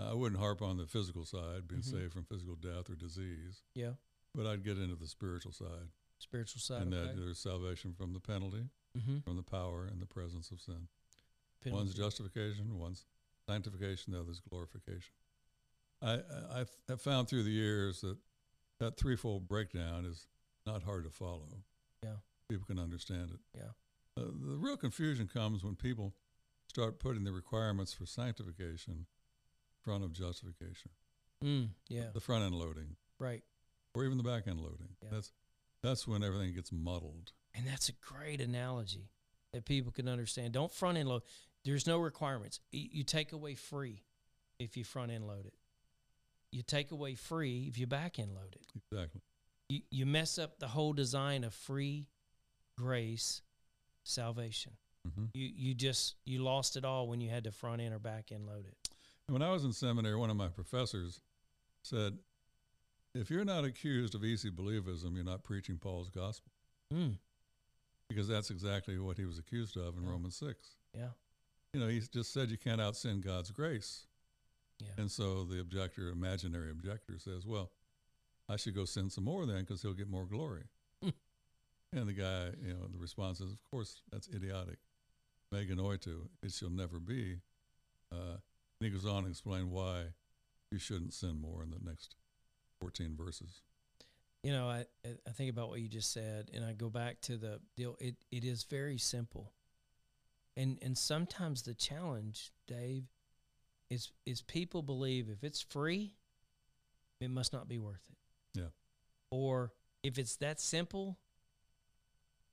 [0.00, 1.98] Uh, I wouldn't harp on the physical side, being mm-hmm.
[1.98, 3.62] saved from physical death or disease.
[3.74, 3.90] Yeah.
[4.34, 5.88] But I'd get into the spiritual side.
[6.18, 6.82] Spiritual side.
[6.82, 7.06] And okay.
[7.06, 9.18] that there's salvation from the penalty, mm-hmm.
[9.20, 10.88] from the power and the presence of sin.
[11.62, 11.84] Penalty.
[11.84, 13.04] One's justification, one's
[13.48, 15.12] sanctification, the other's glorification.
[16.02, 16.14] I,
[16.52, 18.16] I have found through the years that
[18.80, 20.26] that threefold breakdown is
[20.66, 21.62] not hard to follow.
[22.02, 22.16] Yeah.
[22.48, 23.40] People can understand it.
[23.54, 24.22] Yeah.
[24.22, 26.12] Uh, the real confusion comes when people
[26.68, 29.06] start putting the requirements for sanctification in
[29.82, 30.90] front of justification.
[31.42, 32.06] Mm, yeah.
[32.12, 32.96] The front end loading.
[33.18, 33.42] Right.
[33.94, 34.88] Or even the back end loading.
[35.02, 35.08] Yeah.
[35.12, 35.32] That's
[35.82, 37.32] that's when everything gets muddled.
[37.54, 39.10] And that's a great analogy
[39.52, 40.52] that people can understand.
[40.52, 41.22] Don't front end load.
[41.64, 42.60] There's no requirements.
[42.72, 44.02] You take away free
[44.58, 45.54] if you front end load it.
[46.50, 48.66] You take away free if you back end load it.
[48.90, 49.20] Exactly.
[49.68, 52.08] You you mess up the whole design of free
[52.78, 53.42] grace
[54.02, 54.72] salvation.
[55.06, 55.24] Mm-hmm.
[55.34, 58.32] You you just you lost it all when you had to front end or back
[58.32, 58.88] end load it.
[59.28, 61.20] When I was in seminary, one of my professors
[61.82, 62.18] said,
[63.14, 66.52] "If you're not accused of easy believism, you're not preaching Paul's gospel."
[66.92, 67.18] Mm.
[68.08, 70.10] Because that's exactly what he was accused of in yeah.
[70.10, 70.76] Romans six.
[70.94, 71.08] Yeah.
[71.72, 74.06] You know, he just said you can't out sin God's grace.
[74.80, 74.88] Yeah.
[74.98, 77.70] And so the objector, imaginary objector, says, "Well,
[78.48, 80.64] I should go sin some more then, because he'll get more glory."
[81.02, 84.78] And the guy, you know, the response is, of course, that's idiotic.
[85.52, 87.36] Me genoito, it shall never be.
[88.10, 88.38] Uh,
[88.80, 90.06] and he goes on to explain why
[90.72, 92.16] you shouldn't sin more in the next
[92.84, 93.62] 14 verses.
[94.42, 94.84] You know, I,
[95.26, 97.96] I think about what you just said, and I go back to the deal.
[97.98, 99.54] It, it is very simple.
[100.54, 103.04] And, and sometimes the challenge, Dave,
[103.88, 106.12] is, is people believe if it's free,
[107.22, 108.60] it must not be worth it.
[108.60, 108.68] Yeah.
[109.30, 111.16] Or if it's that simple,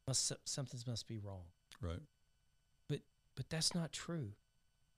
[0.07, 1.43] must something must be wrong.
[1.81, 1.99] Right.
[2.87, 3.01] But
[3.35, 4.31] but that's not true.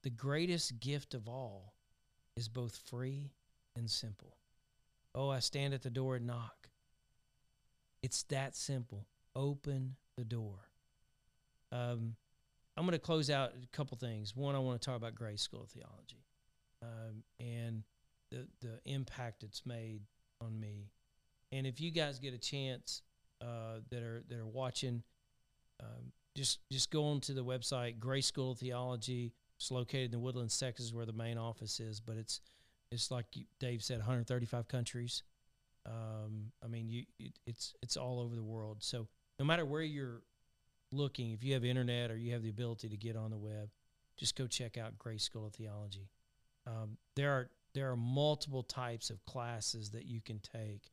[0.03, 1.73] The greatest gift of all
[2.37, 3.31] is both free
[3.75, 4.37] and simple.
[5.15, 6.69] Oh, I stand at the door and knock.
[8.01, 9.07] It's that simple.
[9.35, 10.69] Open the door.
[11.71, 12.15] Um,
[12.75, 14.35] I'm going to close out a couple things.
[14.35, 16.25] One, I want to talk about Grace School of Theology
[16.81, 17.83] um, and
[18.31, 20.01] the the impact it's made
[20.41, 20.89] on me.
[21.51, 23.03] And if you guys get a chance,
[23.41, 25.03] uh, that are that are watching,
[25.81, 29.33] um, just just go on to the website Grace School of Theology.
[29.57, 31.99] It's located in the Woodlands, Texas, where the main office is.
[31.99, 32.41] But it's
[32.93, 33.25] it's like
[33.59, 35.23] Dave said, 135 countries.
[35.85, 38.77] Um, I mean, you it, it's it's all over the world.
[38.79, 39.07] So
[39.39, 40.21] no matter where you're
[40.91, 43.69] looking, if you have internet or you have the ability to get on the web,
[44.15, 46.09] just go check out Grace School of Theology.
[46.65, 50.91] Um, there are there are multiple types of classes that you can take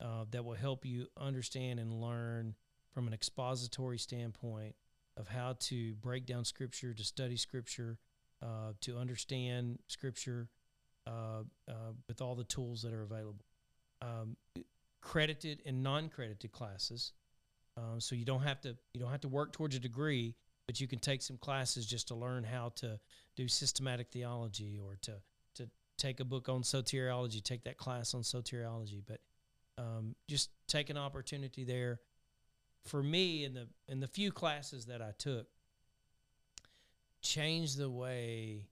[0.00, 2.54] uh, that will help you understand and learn
[2.92, 4.74] from an expository standpoint
[5.16, 7.98] of how to break down Scripture, to study Scripture,
[8.42, 10.48] uh, to understand Scripture
[11.06, 13.44] uh, uh with all the tools that are available.
[14.00, 14.36] Um,
[15.00, 17.12] credited and non-credited classes,
[17.76, 20.34] um, so you don't have to you don't have to work towards a degree,
[20.66, 22.98] but you can take some classes just to learn how to
[23.36, 25.12] do systematic theology or to
[25.54, 29.02] to take a book on soteriology, take that class on soteriology.
[29.06, 29.20] But
[29.78, 32.00] um, just take an opportunity there.
[32.84, 35.46] For me, in the in the few classes that I took,
[37.22, 38.66] changed the way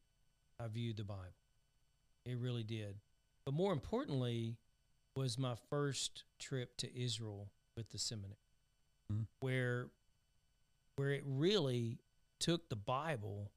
[0.59, 1.40] I viewed the Bible.
[2.25, 2.97] It really did.
[3.45, 4.57] But more importantly,
[5.17, 8.37] was my first trip to Israel with the seminary,
[9.13, 9.23] mm-hmm.
[9.41, 9.89] where
[10.97, 11.99] where it really
[12.39, 13.51] took the Bible,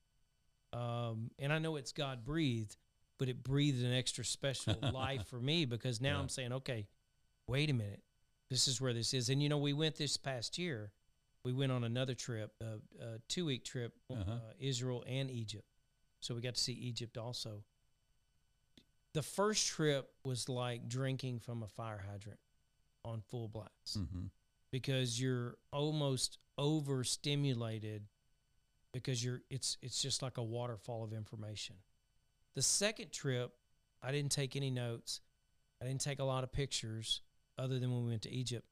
[0.72, 2.78] um, and I know it's God breathed,
[3.20, 6.20] but it breathed an extra special life for me because now yeah.
[6.20, 6.88] I'm saying, okay,
[7.48, 8.02] wait a minute,
[8.50, 9.30] this is where this is.
[9.30, 10.92] And you know, we went this past year.
[11.44, 14.32] We went on another trip, a, a two week trip, uh-huh.
[14.32, 15.68] uh, Israel and Egypt.
[16.22, 17.64] So we got to see Egypt also.
[19.14, 22.40] The first trip was like drinking from a fire hydrant
[23.06, 24.26] on full blast mm-hmm.
[24.72, 28.04] because you're almost overstimulated
[28.94, 31.76] because you're it's it's just like a waterfall of information.
[32.56, 33.52] The second trip,
[34.02, 35.22] I didn't take any notes
[35.84, 37.22] I didn't take a lot of pictures
[37.58, 38.66] other than when we went to Egypt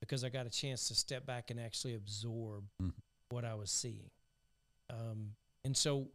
[0.00, 2.92] because I got a chance to step back and actually absorb Mhm.
[3.30, 4.10] what I was seeing.
[4.90, 5.34] Um,
[5.64, 6.12] and so,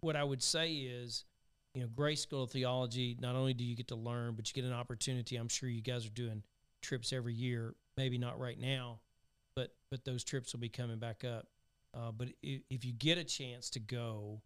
[0.00, 1.24] what I would say is,
[1.74, 4.54] you know, Grace School of Theology, not only do you get to learn, but you
[4.54, 5.36] get an opportunity.
[5.36, 6.42] I'm sure you guys are doing
[6.82, 9.00] trips every year, maybe not right now,
[9.56, 11.48] but but those trips will be coming back up.
[11.92, 14.40] Uh, but if, if you get a chance to go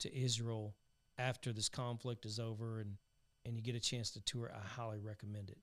[0.00, 0.74] to Israel
[1.18, 2.96] after this conflict is over and
[3.44, 5.58] and you get a chance to tour, I highly recommend it.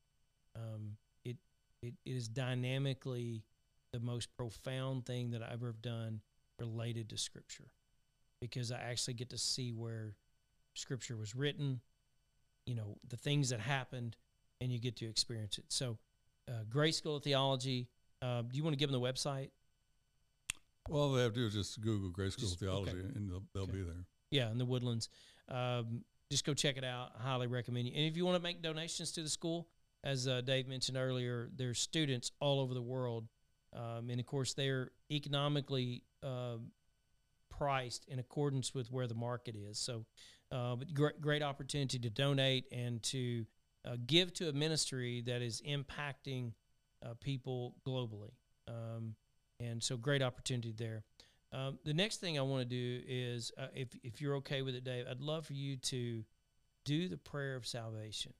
[0.56, 1.38] Um, it,
[1.82, 3.44] it it is dynamically
[3.92, 6.22] the most profound thing that I ever have done
[6.60, 7.72] related to Scripture,
[8.40, 10.14] because I actually get to see where
[10.80, 11.82] Scripture was written,
[12.66, 14.16] you know, the things that happened,
[14.62, 15.66] and you get to experience it.
[15.70, 15.98] So,
[16.48, 17.88] uh, Grace School of Theology.
[18.22, 19.50] Uh, do you want to give them the website?
[20.88, 23.08] Well, all they have to do is just Google Grace School Just- Theology, okay.
[23.16, 23.74] and they'll, they'll Okay.
[23.74, 24.06] be there.
[24.32, 25.10] Yeah, in the Woodlands.
[25.48, 27.12] Um, just go check it out.
[27.18, 27.94] I highly recommend you.
[27.96, 29.68] And if you want to make donations to the school,
[30.04, 33.28] as uh, Dave mentioned earlier, there's students all over the world,
[33.74, 36.72] um, and of course they're economically um
[37.50, 39.78] priced in accordance with where the market is.
[39.80, 40.06] So,
[40.52, 43.46] uh, but great, great opportunity to donate and to
[43.86, 46.54] uh, give to a ministry that is impacting
[47.06, 48.32] uh, people globally.
[48.68, 49.16] Um,
[49.60, 51.04] and so, great opportunity there.
[51.52, 54.76] Um, the next thing I want to do is, uh, if if you're okay with
[54.76, 56.24] it, Dave, I'd love for you to
[56.86, 58.34] do the prayer of salvation.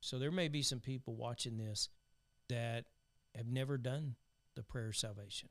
[0.00, 1.88] So there may be some people watching this
[2.48, 2.86] that
[3.36, 4.16] have never done
[4.56, 5.48] the prayer of salvation,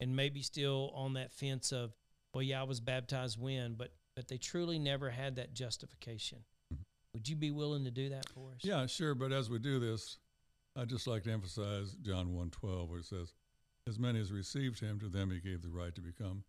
[0.00, 1.94] and maybe still on that fence of,
[2.34, 6.44] well, yeah, I was baptized when, but but they truly never had that justification.
[6.72, 6.84] Mhm.
[7.14, 8.64] Would you be willing to do that for us?
[8.64, 9.14] Yeah, sure.
[9.14, 10.18] But as we do this,
[10.76, 13.34] I'd just like to emphasize John 1.12, where it says,
[13.86, 16.44] As many as received him, to them he gave the right to become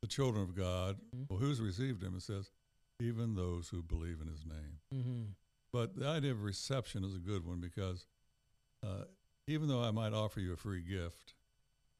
[0.00, 1.00] the children of God.
[1.10, 1.28] Mhm.
[1.28, 2.14] Well, who's received him?
[2.14, 2.52] It says,
[3.00, 4.78] even those who believe in his name.
[4.94, 5.24] Mm-hmm.
[5.72, 8.06] But the idea of reception is a good one because
[8.84, 9.06] uh,
[9.48, 11.34] even though I might offer you a free gift,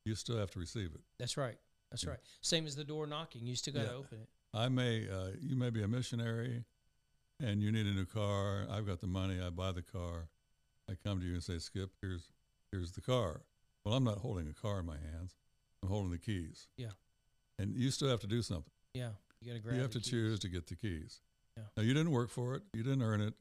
[0.04, 1.00] you still have to receive it.
[1.18, 1.58] That's right.
[1.90, 2.10] That's Yeah.
[2.10, 2.20] right.
[2.40, 3.46] Same as the door knocking.
[3.46, 3.94] You still got to Yeah.
[3.94, 4.28] open it.
[4.54, 6.64] I may, uh, you may be a missionary
[7.40, 8.66] and you need a new car.
[8.70, 9.40] I've got the money.
[9.44, 10.28] I buy the car.
[10.90, 12.30] I come to you and say, Skip, here's,
[12.72, 13.42] here's the car.
[13.84, 15.36] Well, I'm not holding a car in my hands.
[15.82, 16.66] I'm holding the keys.
[16.76, 16.88] Yeah.
[17.58, 18.72] And you still have to do something.
[18.94, 19.10] Yeah.
[19.40, 20.10] You got to you have to keys.
[20.10, 21.20] choose to get the keys.
[21.56, 21.64] Yeah.
[21.76, 22.62] Now, you didn't work for it.
[22.72, 23.34] You didn't earn it.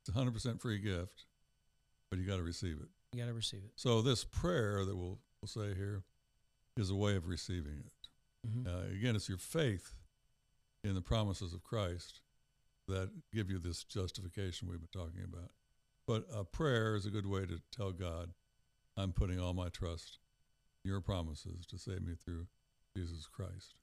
[0.00, 1.24] It's a 100% free gift,
[2.10, 2.88] but you got to receive it.
[3.12, 3.72] You got to receive it.
[3.76, 6.02] So this prayer that we'll, we'll say here
[6.76, 8.48] is a way of receiving it.
[8.48, 8.66] Mm-hmm.
[8.68, 9.94] Uh, again, it's your faith
[10.86, 12.20] in the promises of Christ
[12.88, 15.50] that give you this justification we've been talking about.
[16.06, 18.30] But a prayer is a good way to tell God,
[18.96, 20.18] I'm putting all my trust
[20.84, 22.46] in your promises to save me through
[22.96, 23.74] Jesus Christ.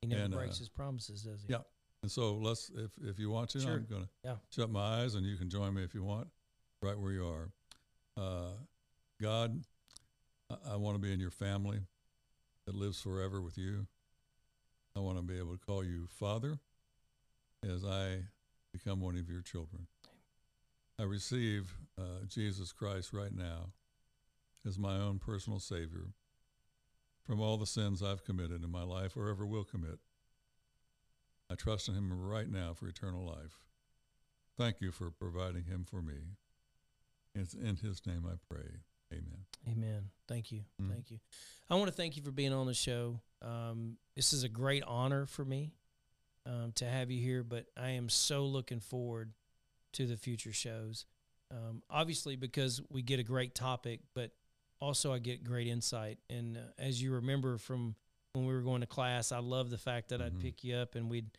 [0.00, 1.52] He never and, uh, breaks his promises, does he?
[1.52, 1.62] yeah.
[2.02, 3.72] And so let's, if, if you want to, Sure.
[3.72, 4.36] I'm going to Yeah.
[4.50, 6.28] shut my eyes and you can join me if you want,
[6.80, 7.50] right where you are.
[8.16, 8.52] Uh,
[9.20, 9.60] God,
[10.48, 11.80] I, I want to be in your family
[12.66, 13.88] that lives forever with you.
[14.98, 16.58] I want to be able to call you Father
[17.62, 18.16] as I
[18.72, 19.86] become one of your children.
[20.98, 23.70] I receive uh, Jesus Christ right now
[24.66, 26.08] as my own personal Savior
[27.22, 30.00] from all the sins I've committed in my life or ever will commit.
[31.48, 33.60] I trust in Him right now for eternal life.
[34.56, 36.34] Thank you for providing Him for me.
[37.36, 38.80] It's in His name I pray.
[39.12, 39.44] Amen.
[39.68, 40.10] Amen.
[40.26, 40.64] Thank you.
[40.80, 40.90] Mhm.
[40.92, 41.18] Thank you.
[41.70, 43.20] I want to thank you for being on the show.
[43.42, 45.72] Um, this is a great honor for me
[46.46, 49.32] um, to have you here, but I am so looking forward
[49.92, 51.04] to the future shows.
[51.50, 54.32] Um, obviously, because we get a great topic, but
[54.80, 56.18] also I get great insight.
[56.30, 57.94] And uh, as you remember from
[58.34, 60.40] when we were going to class, I love the fact that I'd Mhm.
[60.42, 61.30] pick you up and we'd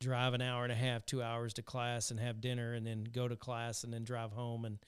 [0.00, 3.04] drive an hour and a half, two hours to class and have dinner and then
[3.04, 4.64] go to class and then drive home.
[4.64, 4.78] And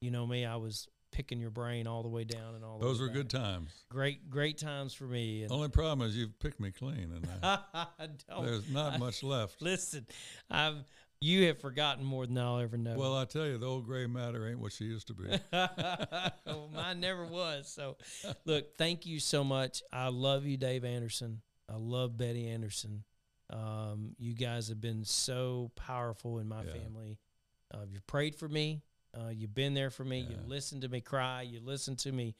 [0.00, 3.00] you know me, I was picking your brain all the way down and all Those
[3.00, 3.70] were good times.
[3.88, 5.42] Great, great times for me.
[5.42, 9.22] And Only problem is you've picked me clean, and I, I don't there's not much
[9.22, 9.60] left.
[9.62, 10.06] listen.
[10.50, 10.76] I've
[11.20, 12.94] you have forgotten more than I'll ever know.
[12.96, 15.24] Well, I tell you, the old gray matter ain't what she used to be.
[15.52, 17.68] well, mine never was.
[17.68, 17.96] So,
[18.44, 19.82] look, thank you so much.
[19.92, 21.40] I love you, Dave Anderson.
[21.68, 23.02] I love Betty Anderson.
[23.50, 26.72] Um, you guys have been so powerful in my Yeah.
[26.72, 27.18] family.
[27.74, 28.82] Uh, you've prayed for me.
[29.14, 30.20] Uh, you've been there for me.
[30.20, 30.36] Yeah.
[30.36, 31.42] You've listened to me cry.
[31.42, 32.34] You listened to me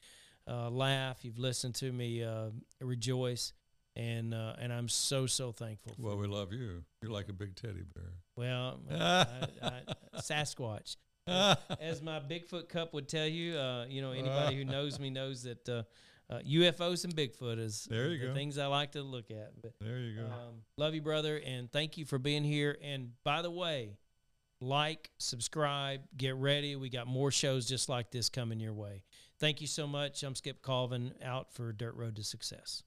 [0.46, 1.18] uh, laugh.
[1.24, 2.50] You've listened to me uh,
[2.80, 3.52] rejoice.
[3.96, 5.94] And uh, and I'm so so thankful.
[5.96, 6.84] For Well, we love you.
[7.02, 8.12] You're like a big teddy bear.
[8.36, 9.26] Well, I,
[9.60, 9.82] I,
[10.20, 10.96] Sasquatch
[11.26, 15.42] as my Bigfoot cup would tell you, uh, you know, anybody who knows me knows
[15.42, 15.82] that uh,
[16.30, 18.34] uh, UFOs and Bigfoot is There you the go.
[18.34, 19.60] things I like to look at.
[19.60, 20.26] But there you go.
[20.26, 22.76] um, love you, brother, and thank you for being here.
[22.82, 23.96] And by the way,
[24.60, 26.76] like, subscribe, get ready.
[26.76, 29.04] We got more shows just like this coming your way.
[29.38, 30.22] Thank you so much.
[30.22, 32.82] I'm Skip Colvin out for Dirt Road to Success.